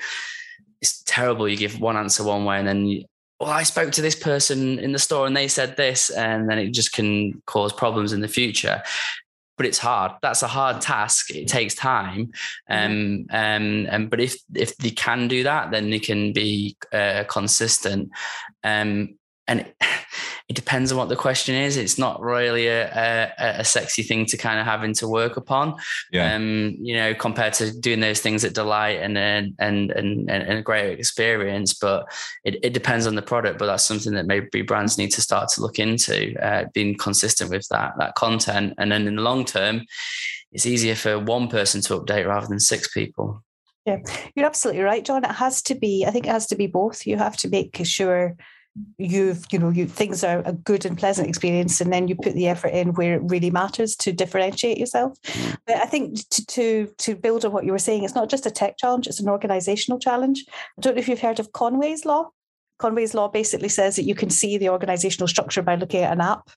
[0.84, 1.48] it's terrible.
[1.48, 3.04] You give one answer one way and then you,
[3.40, 6.58] well i spoke to this person in the store and they said this and then
[6.58, 8.82] it just can cause problems in the future.
[9.56, 10.12] But it's hard.
[10.20, 11.30] That's a hard task.
[11.30, 12.32] It takes time.
[12.68, 17.24] Um um, um but if if they can do that then they can be uh,
[17.28, 18.10] consistent.
[18.62, 19.16] Um
[19.46, 19.76] and it,
[20.48, 21.76] it, depends on what the question is.
[21.76, 25.76] It's not really a, a, a, sexy thing to kind of having to work upon.
[26.12, 26.34] Yeah.
[26.34, 30.58] Um, you know, compared to doing those things that delight and and and and, and
[30.58, 31.74] a great experience.
[31.74, 32.06] But
[32.44, 33.58] it, it depends on the product.
[33.58, 37.50] But that's something that maybe brands need to start to look into, uh, being consistent
[37.50, 38.74] with that that content.
[38.78, 39.82] And then in the long term,
[40.52, 43.42] it's easier for one person to update rather than six people.
[43.86, 43.98] Yeah,
[44.34, 45.24] you're absolutely right, John.
[45.24, 47.06] It has to be, I think it has to be both.
[47.06, 48.34] You have to make sure
[48.98, 52.34] you've you know you things are a good and pleasant experience and then you put
[52.34, 55.56] the effort in where it really matters to differentiate yourself mm.
[55.66, 58.46] but i think to, to to build on what you were saying it's not just
[58.46, 62.04] a tech challenge it's an organizational challenge i don't know if you've heard of conway's
[62.04, 62.30] law
[62.78, 66.20] Conway's law basically says that you can see the organizational structure by looking at an
[66.20, 66.50] app.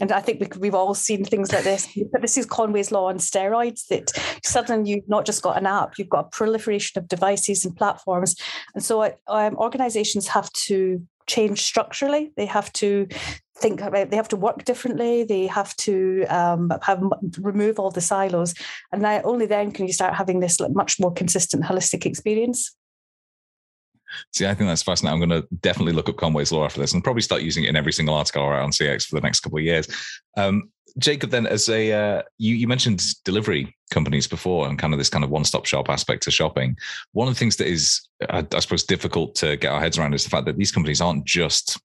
[0.00, 1.88] And I think we, have all seen things like this.
[2.12, 4.10] But this is Conway's law on steroids that
[4.44, 8.34] suddenly you've not just got an app, you've got a proliferation of devices and platforms.
[8.74, 12.32] And so um, organizations have to change structurally.
[12.36, 13.06] They have to
[13.56, 14.10] think about.
[14.10, 15.24] They have to work differently.
[15.24, 17.02] They have to um, have
[17.38, 18.54] remove all the silos,
[18.92, 22.74] and now only then can you start having this much more consistent, holistic experience.
[24.32, 25.22] See, I think that's fascinating.
[25.22, 27.68] I'm going to definitely look up Conway's law after this and probably start using it
[27.68, 29.86] in every single article I write on CX for the next couple of years.
[30.36, 34.98] Um, Jacob, then as a uh, you, you mentioned delivery companies before and kind of
[34.98, 36.76] this kind of one-stop shop aspect to shopping.
[37.12, 40.14] One of the things that is, I, I suppose, difficult to get our heads around
[40.14, 41.78] is the fact that these companies aren't just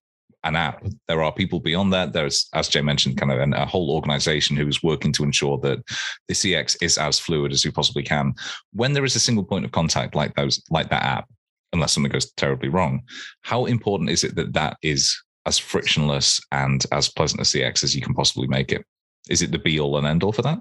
[0.44, 0.84] an app.
[1.08, 2.12] There are people beyond that.
[2.12, 5.58] There's, as Jay mentioned, kind of an, a whole organization who is working to ensure
[5.58, 5.82] that
[6.28, 8.32] the CX is as fluid as we possibly can.
[8.72, 11.28] When there is a single point of contact like those, like that app,
[11.72, 13.02] unless something goes terribly wrong,
[13.42, 17.94] how important is it that that is as frictionless and as pleasant a CX as
[17.94, 18.84] you can possibly make it?
[19.28, 20.60] Is it the be all and end all for that?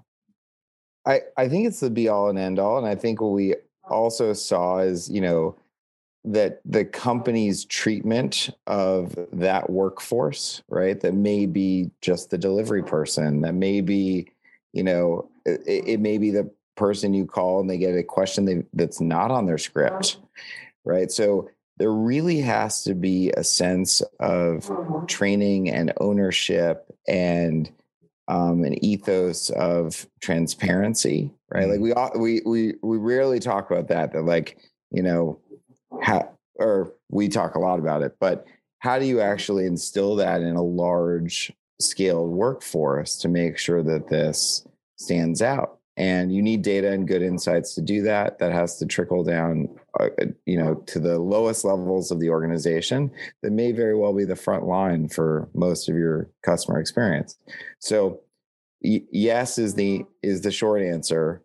[1.06, 2.78] I, I think it's the be all and end all.
[2.78, 3.56] And I think what we
[3.90, 5.56] also saw is, you know,
[6.24, 11.00] that the company's treatment of that workforce, right?
[11.00, 14.32] That may be just the delivery person, that may be,
[14.74, 18.46] you know, it, it may be the person you call and they get a question
[18.46, 20.18] they, that's not on their script,
[20.84, 21.12] right?
[21.12, 24.72] So there really has to be a sense of
[25.08, 27.70] training and ownership and
[28.28, 31.68] um, an ethos of transparency, right?
[31.68, 32.20] Like mm-hmm.
[32.22, 34.14] we we we we rarely talk about that.
[34.14, 34.58] That like
[34.92, 35.40] you know,
[36.02, 38.46] how or we talk a lot about it, but
[38.80, 44.08] how do you actually instill that in a large scale workforce to make sure that
[44.08, 44.66] this
[44.98, 45.80] stands out?
[45.98, 49.70] and you need data and good insights to do that that has to trickle down
[50.46, 54.36] you know to the lowest levels of the organization that may very well be the
[54.36, 57.38] front line for most of your customer experience
[57.80, 58.20] so
[58.84, 61.42] y- yes is the is the short answer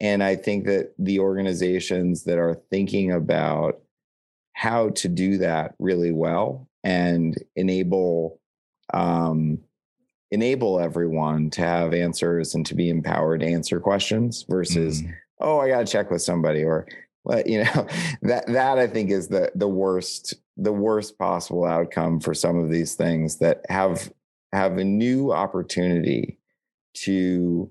[0.00, 3.80] and i think that the organizations that are thinking about
[4.52, 8.40] how to do that really well and enable
[8.92, 9.58] um,
[10.30, 15.12] enable everyone to have answers and to be empowered to answer questions versus mm.
[15.40, 16.86] oh i got to check with somebody or
[17.24, 17.86] well, you know
[18.22, 22.70] that that i think is the the worst the worst possible outcome for some of
[22.70, 24.12] these things that have
[24.52, 26.38] have a new opportunity
[26.94, 27.70] to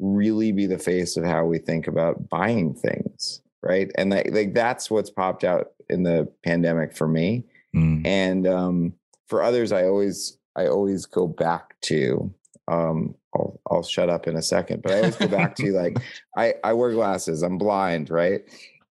[0.00, 4.54] really be the face of how we think about buying things right and like, like
[4.54, 7.44] that's what's popped out in the pandemic for me
[7.74, 8.04] mm.
[8.04, 8.92] and um,
[9.28, 12.32] for others i always I always go back to.
[12.68, 15.98] Um, I'll I'll shut up in a second, but I always go back to like
[16.36, 17.42] I I wear glasses.
[17.42, 18.42] I'm blind, right?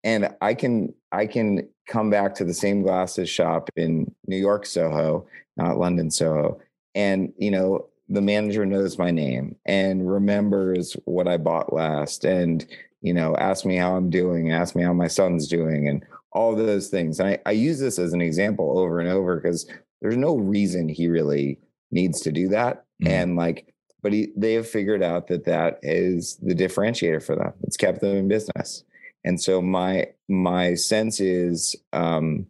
[0.04, 4.66] And I can I can come back to the same glasses shop in New York
[4.66, 5.26] Soho,
[5.58, 6.60] not London Soho,
[6.95, 12.66] and you know the manager knows my name and remembers what I bought last, and
[13.01, 16.56] you know ask me how I'm doing, ask me how my son's doing, and all
[16.56, 17.20] those things.
[17.20, 19.70] And I, I use this as an example over and over because
[20.01, 21.60] there's no reason he really
[21.91, 22.86] needs to do that.
[23.04, 23.08] Mm-hmm.
[23.08, 27.54] And like, but he, they have figured out that that is the differentiator for them.
[27.64, 28.84] It's kept them in business.
[29.24, 32.48] And so my my sense is, um,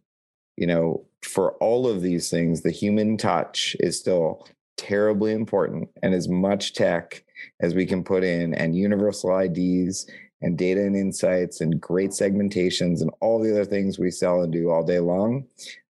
[0.58, 4.48] you know, for all of these things, the human touch is still
[4.78, 7.24] terribly important, and as much tech
[7.62, 10.10] as we can put in, and universal IDs
[10.42, 14.52] and data and insights and great segmentations and all the other things we sell and
[14.52, 15.46] do all day long.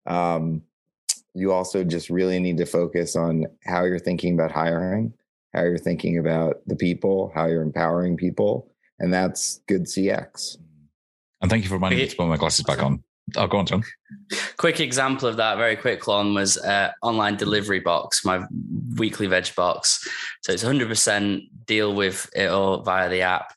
[0.06, 0.64] Um,
[1.34, 5.14] you also just really need to focus on how you're thinking about hiring,
[5.54, 8.70] how you're thinking about the people, how you're empowering people,
[9.00, 10.58] and that's good CX.
[11.42, 13.04] And thank you for reminding me to put my glasses back on.
[13.36, 13.84] Oh, go on, John.
[14.58, 18.46] Quick example of that, very quick one, was uh, online delivery box, my
[18.98, 20.08] weekly veg box.
[20.42, 23.54] So it's 100% deal with it all via the app.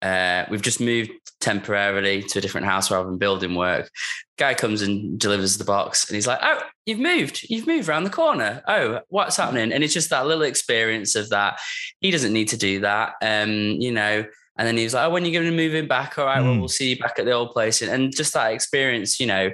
[0.00, 3.90] Uh, we've just moved temporarily to a different house rather than building work.
[4.36, 7.46] Guy comes and delivers the box, and he's like, "Oh, you've moved.
[7.48, 8.62] You've moved around the corner.
[8.66, 11.60] Oh, what's happening?" And it's just that little experience of that.
[12.00, 13.14] He doesn't need to do that.
[13.22, 14.24] Um, you know.
[14.56, 16.18] And then he was like, "Oh, when you're you going to move in back?
[16.18, 16.44] All right, mm.
[16.44, 19.50] well, we'll see you back at the old place." And just that experience, you know,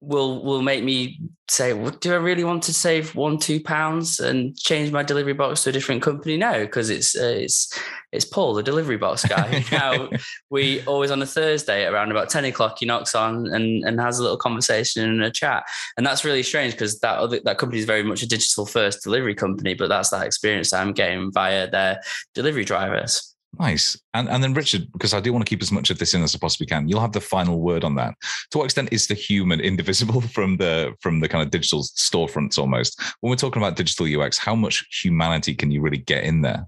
[0.00, 1.18] will will make me
[1.48, 5.34] say, well, do I really want to save one two pounds and change my delivery
[5.34, 6.36] box to a different company?
[6.36, 7.78] No, because it's uh, it's
[8.12, 9.64] it's Paul, the delivery box guy.
[9.72, 10.08] now
[10.50, 14.18] we always on a Thursday around about ten o'clock, he knocks on and and has
[14.18, 15.64] a little conversation and a chat,
[15.96, 19.02] and that's really strange because that other, that company is very much a digital first
[19.02, 22.00] delivery company, but that's that experience I'm getting via their
[22.34, 23.33] delivery drivers.
[23.58, 24.00] Nice.
[24.14, 26.22] And and then Richard, because I do want to keep as much of this in
[26.22, 28.14] as I possibly can, you'll have the final word on that.
[28.50, 32.58] To what extent is the human indivisible from the from the kind of digital storefronts
[32.58, 33.00] almost?
[33.20, 36.66] When we're talking about digital UX, how much humanity can you really get in there?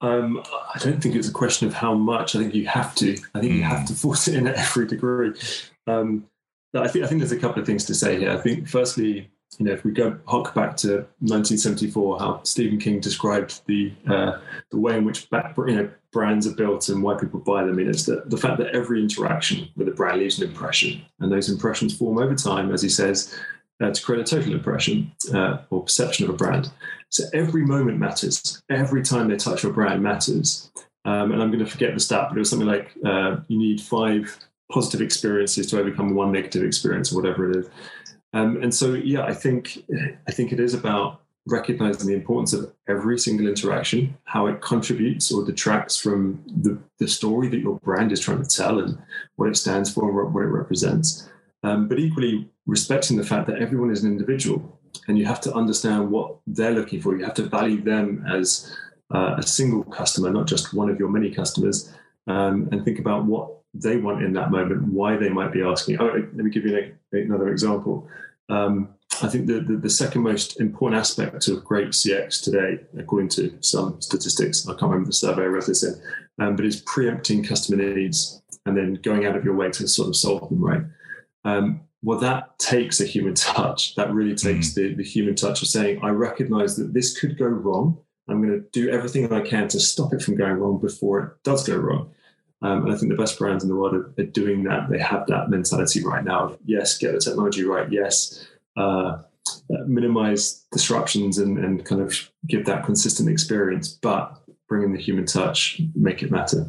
[0.00, 0.42] Um,
[0.74, 2.36] I don't think it's a question of how much.
[2.36, 3.16] I think you have to.
[3.34, 3.56] I think mm.
[3.56, 3.98] you have to hmm.
[3.98, 5.32] force it in at every degree.
[5.86, 6.26] Um,
[6.74, 8.30] I think I think there's a couple of things to say here.
[8.30, 13.00] I think firstly, you know, if we go hark back to 1974, how Stephen King
[13.00, 14.38] described the uh,
[14.70, 17.78] the way in which back, you know brands are built and why people buy them.
[17.78, 21.48] It's the, the fact that every interaction with a brand leaves an impression, and those
[21.48, 23.34] impressions form over time, as he says,
[23.80, 26.70] uh, to create a total impression uh, or perception of a brand.
[27.10, 28.62] So every moment matters.
[28.70, 30.70] Every time they touch your brand matters.
[31.04, 33.58] Um, and I'm going to forget the stat, but it was something like uh, you
[33.58, 34.36] need five
[34.70, 37.68] positive experiences to overcome one negative experience, or whatever it is.
[38.32, 39.84] Um, and so, yeah, I think
[40.26, 45.32] I think it is about recognizing the importance of every single interaction, how it contributes
[45.32, 48.98] or detracts from the, the story that your brand is trying to tell and
[49.36, 51.28] what it stands for and what it represents.
[51.62, 55.54] Um, but equally, respecting the fact that everyone is an individual and you have to
[55.54, 57.16] understand what they're looking for.
[57.16, 58.76] You have to value them as
[59.14, 61.92] uh, a single customer, not just one of your many customers,
[62.26, 66.00] um, and think about what they want in that moment, why they might be asking.
[66.00, 68.08] Oh, let me give you an, another example.
[68.48, 73.28] Um, I think the, the, the, second most important aspect of great CX today, according
[73.30, 76.00] to some statistics, I can't remember the survey I read this in,
[76.38, 80.08] um, but is preempting customer needs and then going out of your way to sort
[80.08, 80.82] of solve them, right?
[81.44, 83.96] Um, well, that takes a human touch.
[83.96, 87.36] That really takes mm the, the human touch of saying, I recognize that this could
[87.36, 87.98] go wrong.
[88.28, 91.42] I'm going to do everything I can to stop it from going wrong before it
[91.42, 92.10] does go wrong.
[92.60, 94.90] Um, and I think the best brands in the world are, are, doing that.
[94.90, 97.90] They have that mentality right now of yes, get the technology right.
[97.90, 98.46] Yes,
[98.76, 99.18] uh,
[99.86, 105.24] minimize disruptions and, and kind of give that consistent experience, but bring in the human
[105.26, 106.66] touch, make it matter.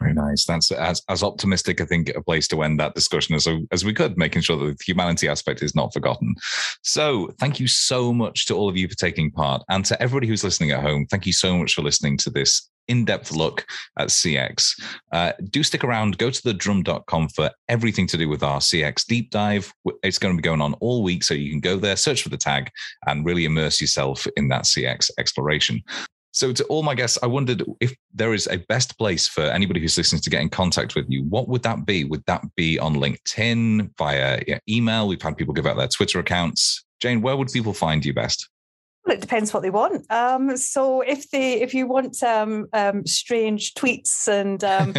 [0.00, 0.44] Very nice.
[0.44, 3.94] That's as, as optimistic, I think, a place to end that discussion as, as we
[3.94, 6.34] could, making sure that the humanity aspect is not forgotten.
[6.82, 9.62] So, thank you so much to all of you for taking part.
[9.68, 12.68] And to everybody who's listening at home, thank you so much for listening to this
[12.88, 13.66] in depth look
[13.98, 14.80] at CX.
[15.12, 19.06] Uh, do stick around, go to the drum.com for everything to do with our CX
[19.06, 19.72] deep dive.
[20.02, 22.28] It's going to be going on all week, so you can go there, search for
[22.28, 22.70] the tag,
[23.06, 25.82] and really immerse yourself in that CX exploration.
[26.34, 29.80] So, to all my guests, I wondered if there is a best place for anybody
[29.80, 31.24] who's listening to get in contact with you.
[31.24, 32.04] What would that be?
[32.04, 35.08] Would that be on LinkedIn, via email?
[35.08, 36.84] We've had people give out their Twitter accounts.
[37.00, 38.48] Jane, where would people find you best?
[39.04, 40.10] Well, it depends what they want.
[40.10, 44.94] Um, so if they if you want um, um, strange tweets and um,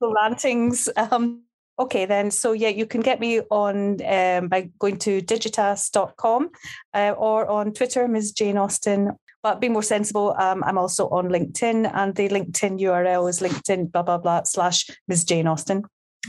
[0.00, 1.42] rantings, um,
[1.78, 2.30] okay then.
[2.30, 6.50] So yeah, you can get me on um, by going to digitas.com
[6.94, 8.32] uh, or on Twitter, Ms.
[8.32, 10.34] Jane Austen but be more sensible.
[10.38, 14.88] Um, I'm also on LinkedIn, and the LinkedIn URL is LinkedIn blah blah blah slash
[15.08, 15.24] Ms.
[15.24, 15.82] Jane Austen.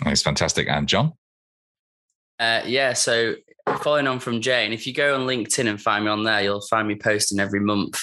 [0.03, 0.67] That's fantastic.
[0.67, 1.13] And John?
[2.39, 3.35] Uh, yeah, so
[3.81, 6.61] following on from Jane, if you go on LinkedIn and find me on there, you'll
[6.61, 8.01] find me posting every month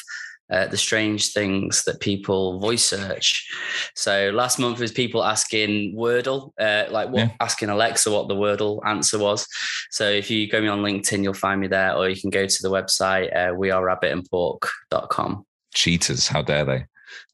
[0.50, 3.48] uh, the strange things that people voice search.
[3.94, 7.30] So last month was people asking Wordle, uh, like what, yeah.
[7.38, 9.46] asking Alexa what the Wordle answer was.
[9.90, 12.46] So if you go me on LinkedIn, you'll find me there, or you can go
[12.46, 15.46] to the website uh, wearerabbitandpork.com.
[15.72, 16.86] Cheaters, how dare they?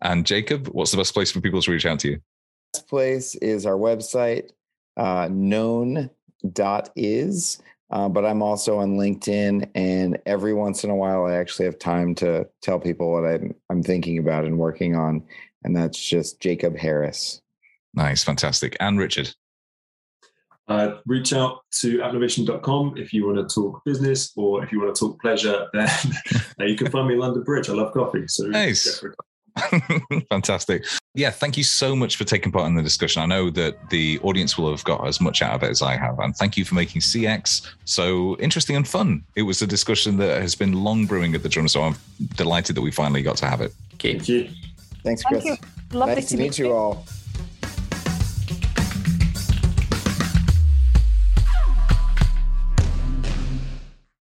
[0.02, 2.20] And Jacob, what's the best place for people to reach out to you?
[2.76, 4.50] best place is our website,
[4.96, 6.10] uh, known.is.
[7.90, 11.78] Uh, but I'm also on LinkedIn, and every once in a while, I actually have
[11.78, 15.22] time to tell people what I'm, I'm thinking about and working on,
[15.62, 17.40] and that's just Jacob Harris.
[17.94, 18.76] Nice, fantastic.
[18.80, 19.34] And Richard.
[20.68, 24.92] Uh, reach out to appnovation.com if you want to talk business or if you want
[24.92, 25.88] to talk pleasure, then
[26.58, 27.68] you can find me in London Bridge.
[27.68, 28.26] I love coffee.
[28.26, 29.04] So nice.
[30.30, 30.84] Fantastic.
[31.14, 33.22] Yeah, thank you so much for taking part in the discussion.
[33.22, 35.96] I know that the audience will have got as much out of it as I
[35.96, 36.18] have.
[36.18, 39.24] And thank you for making CX so interesting and fun.
[39.34, 41.96] It was a discussion that has been long brewing at the drum, so I'm
[42.34, 43.72] delighted that we finally got to have it.
[43.98, 44.48] Thank you.
[45.02, 45.44] Thanks, Chris.
[45.44, 45.98] Thank you.
[45.98, 47.06] Lovely nice to meet you all.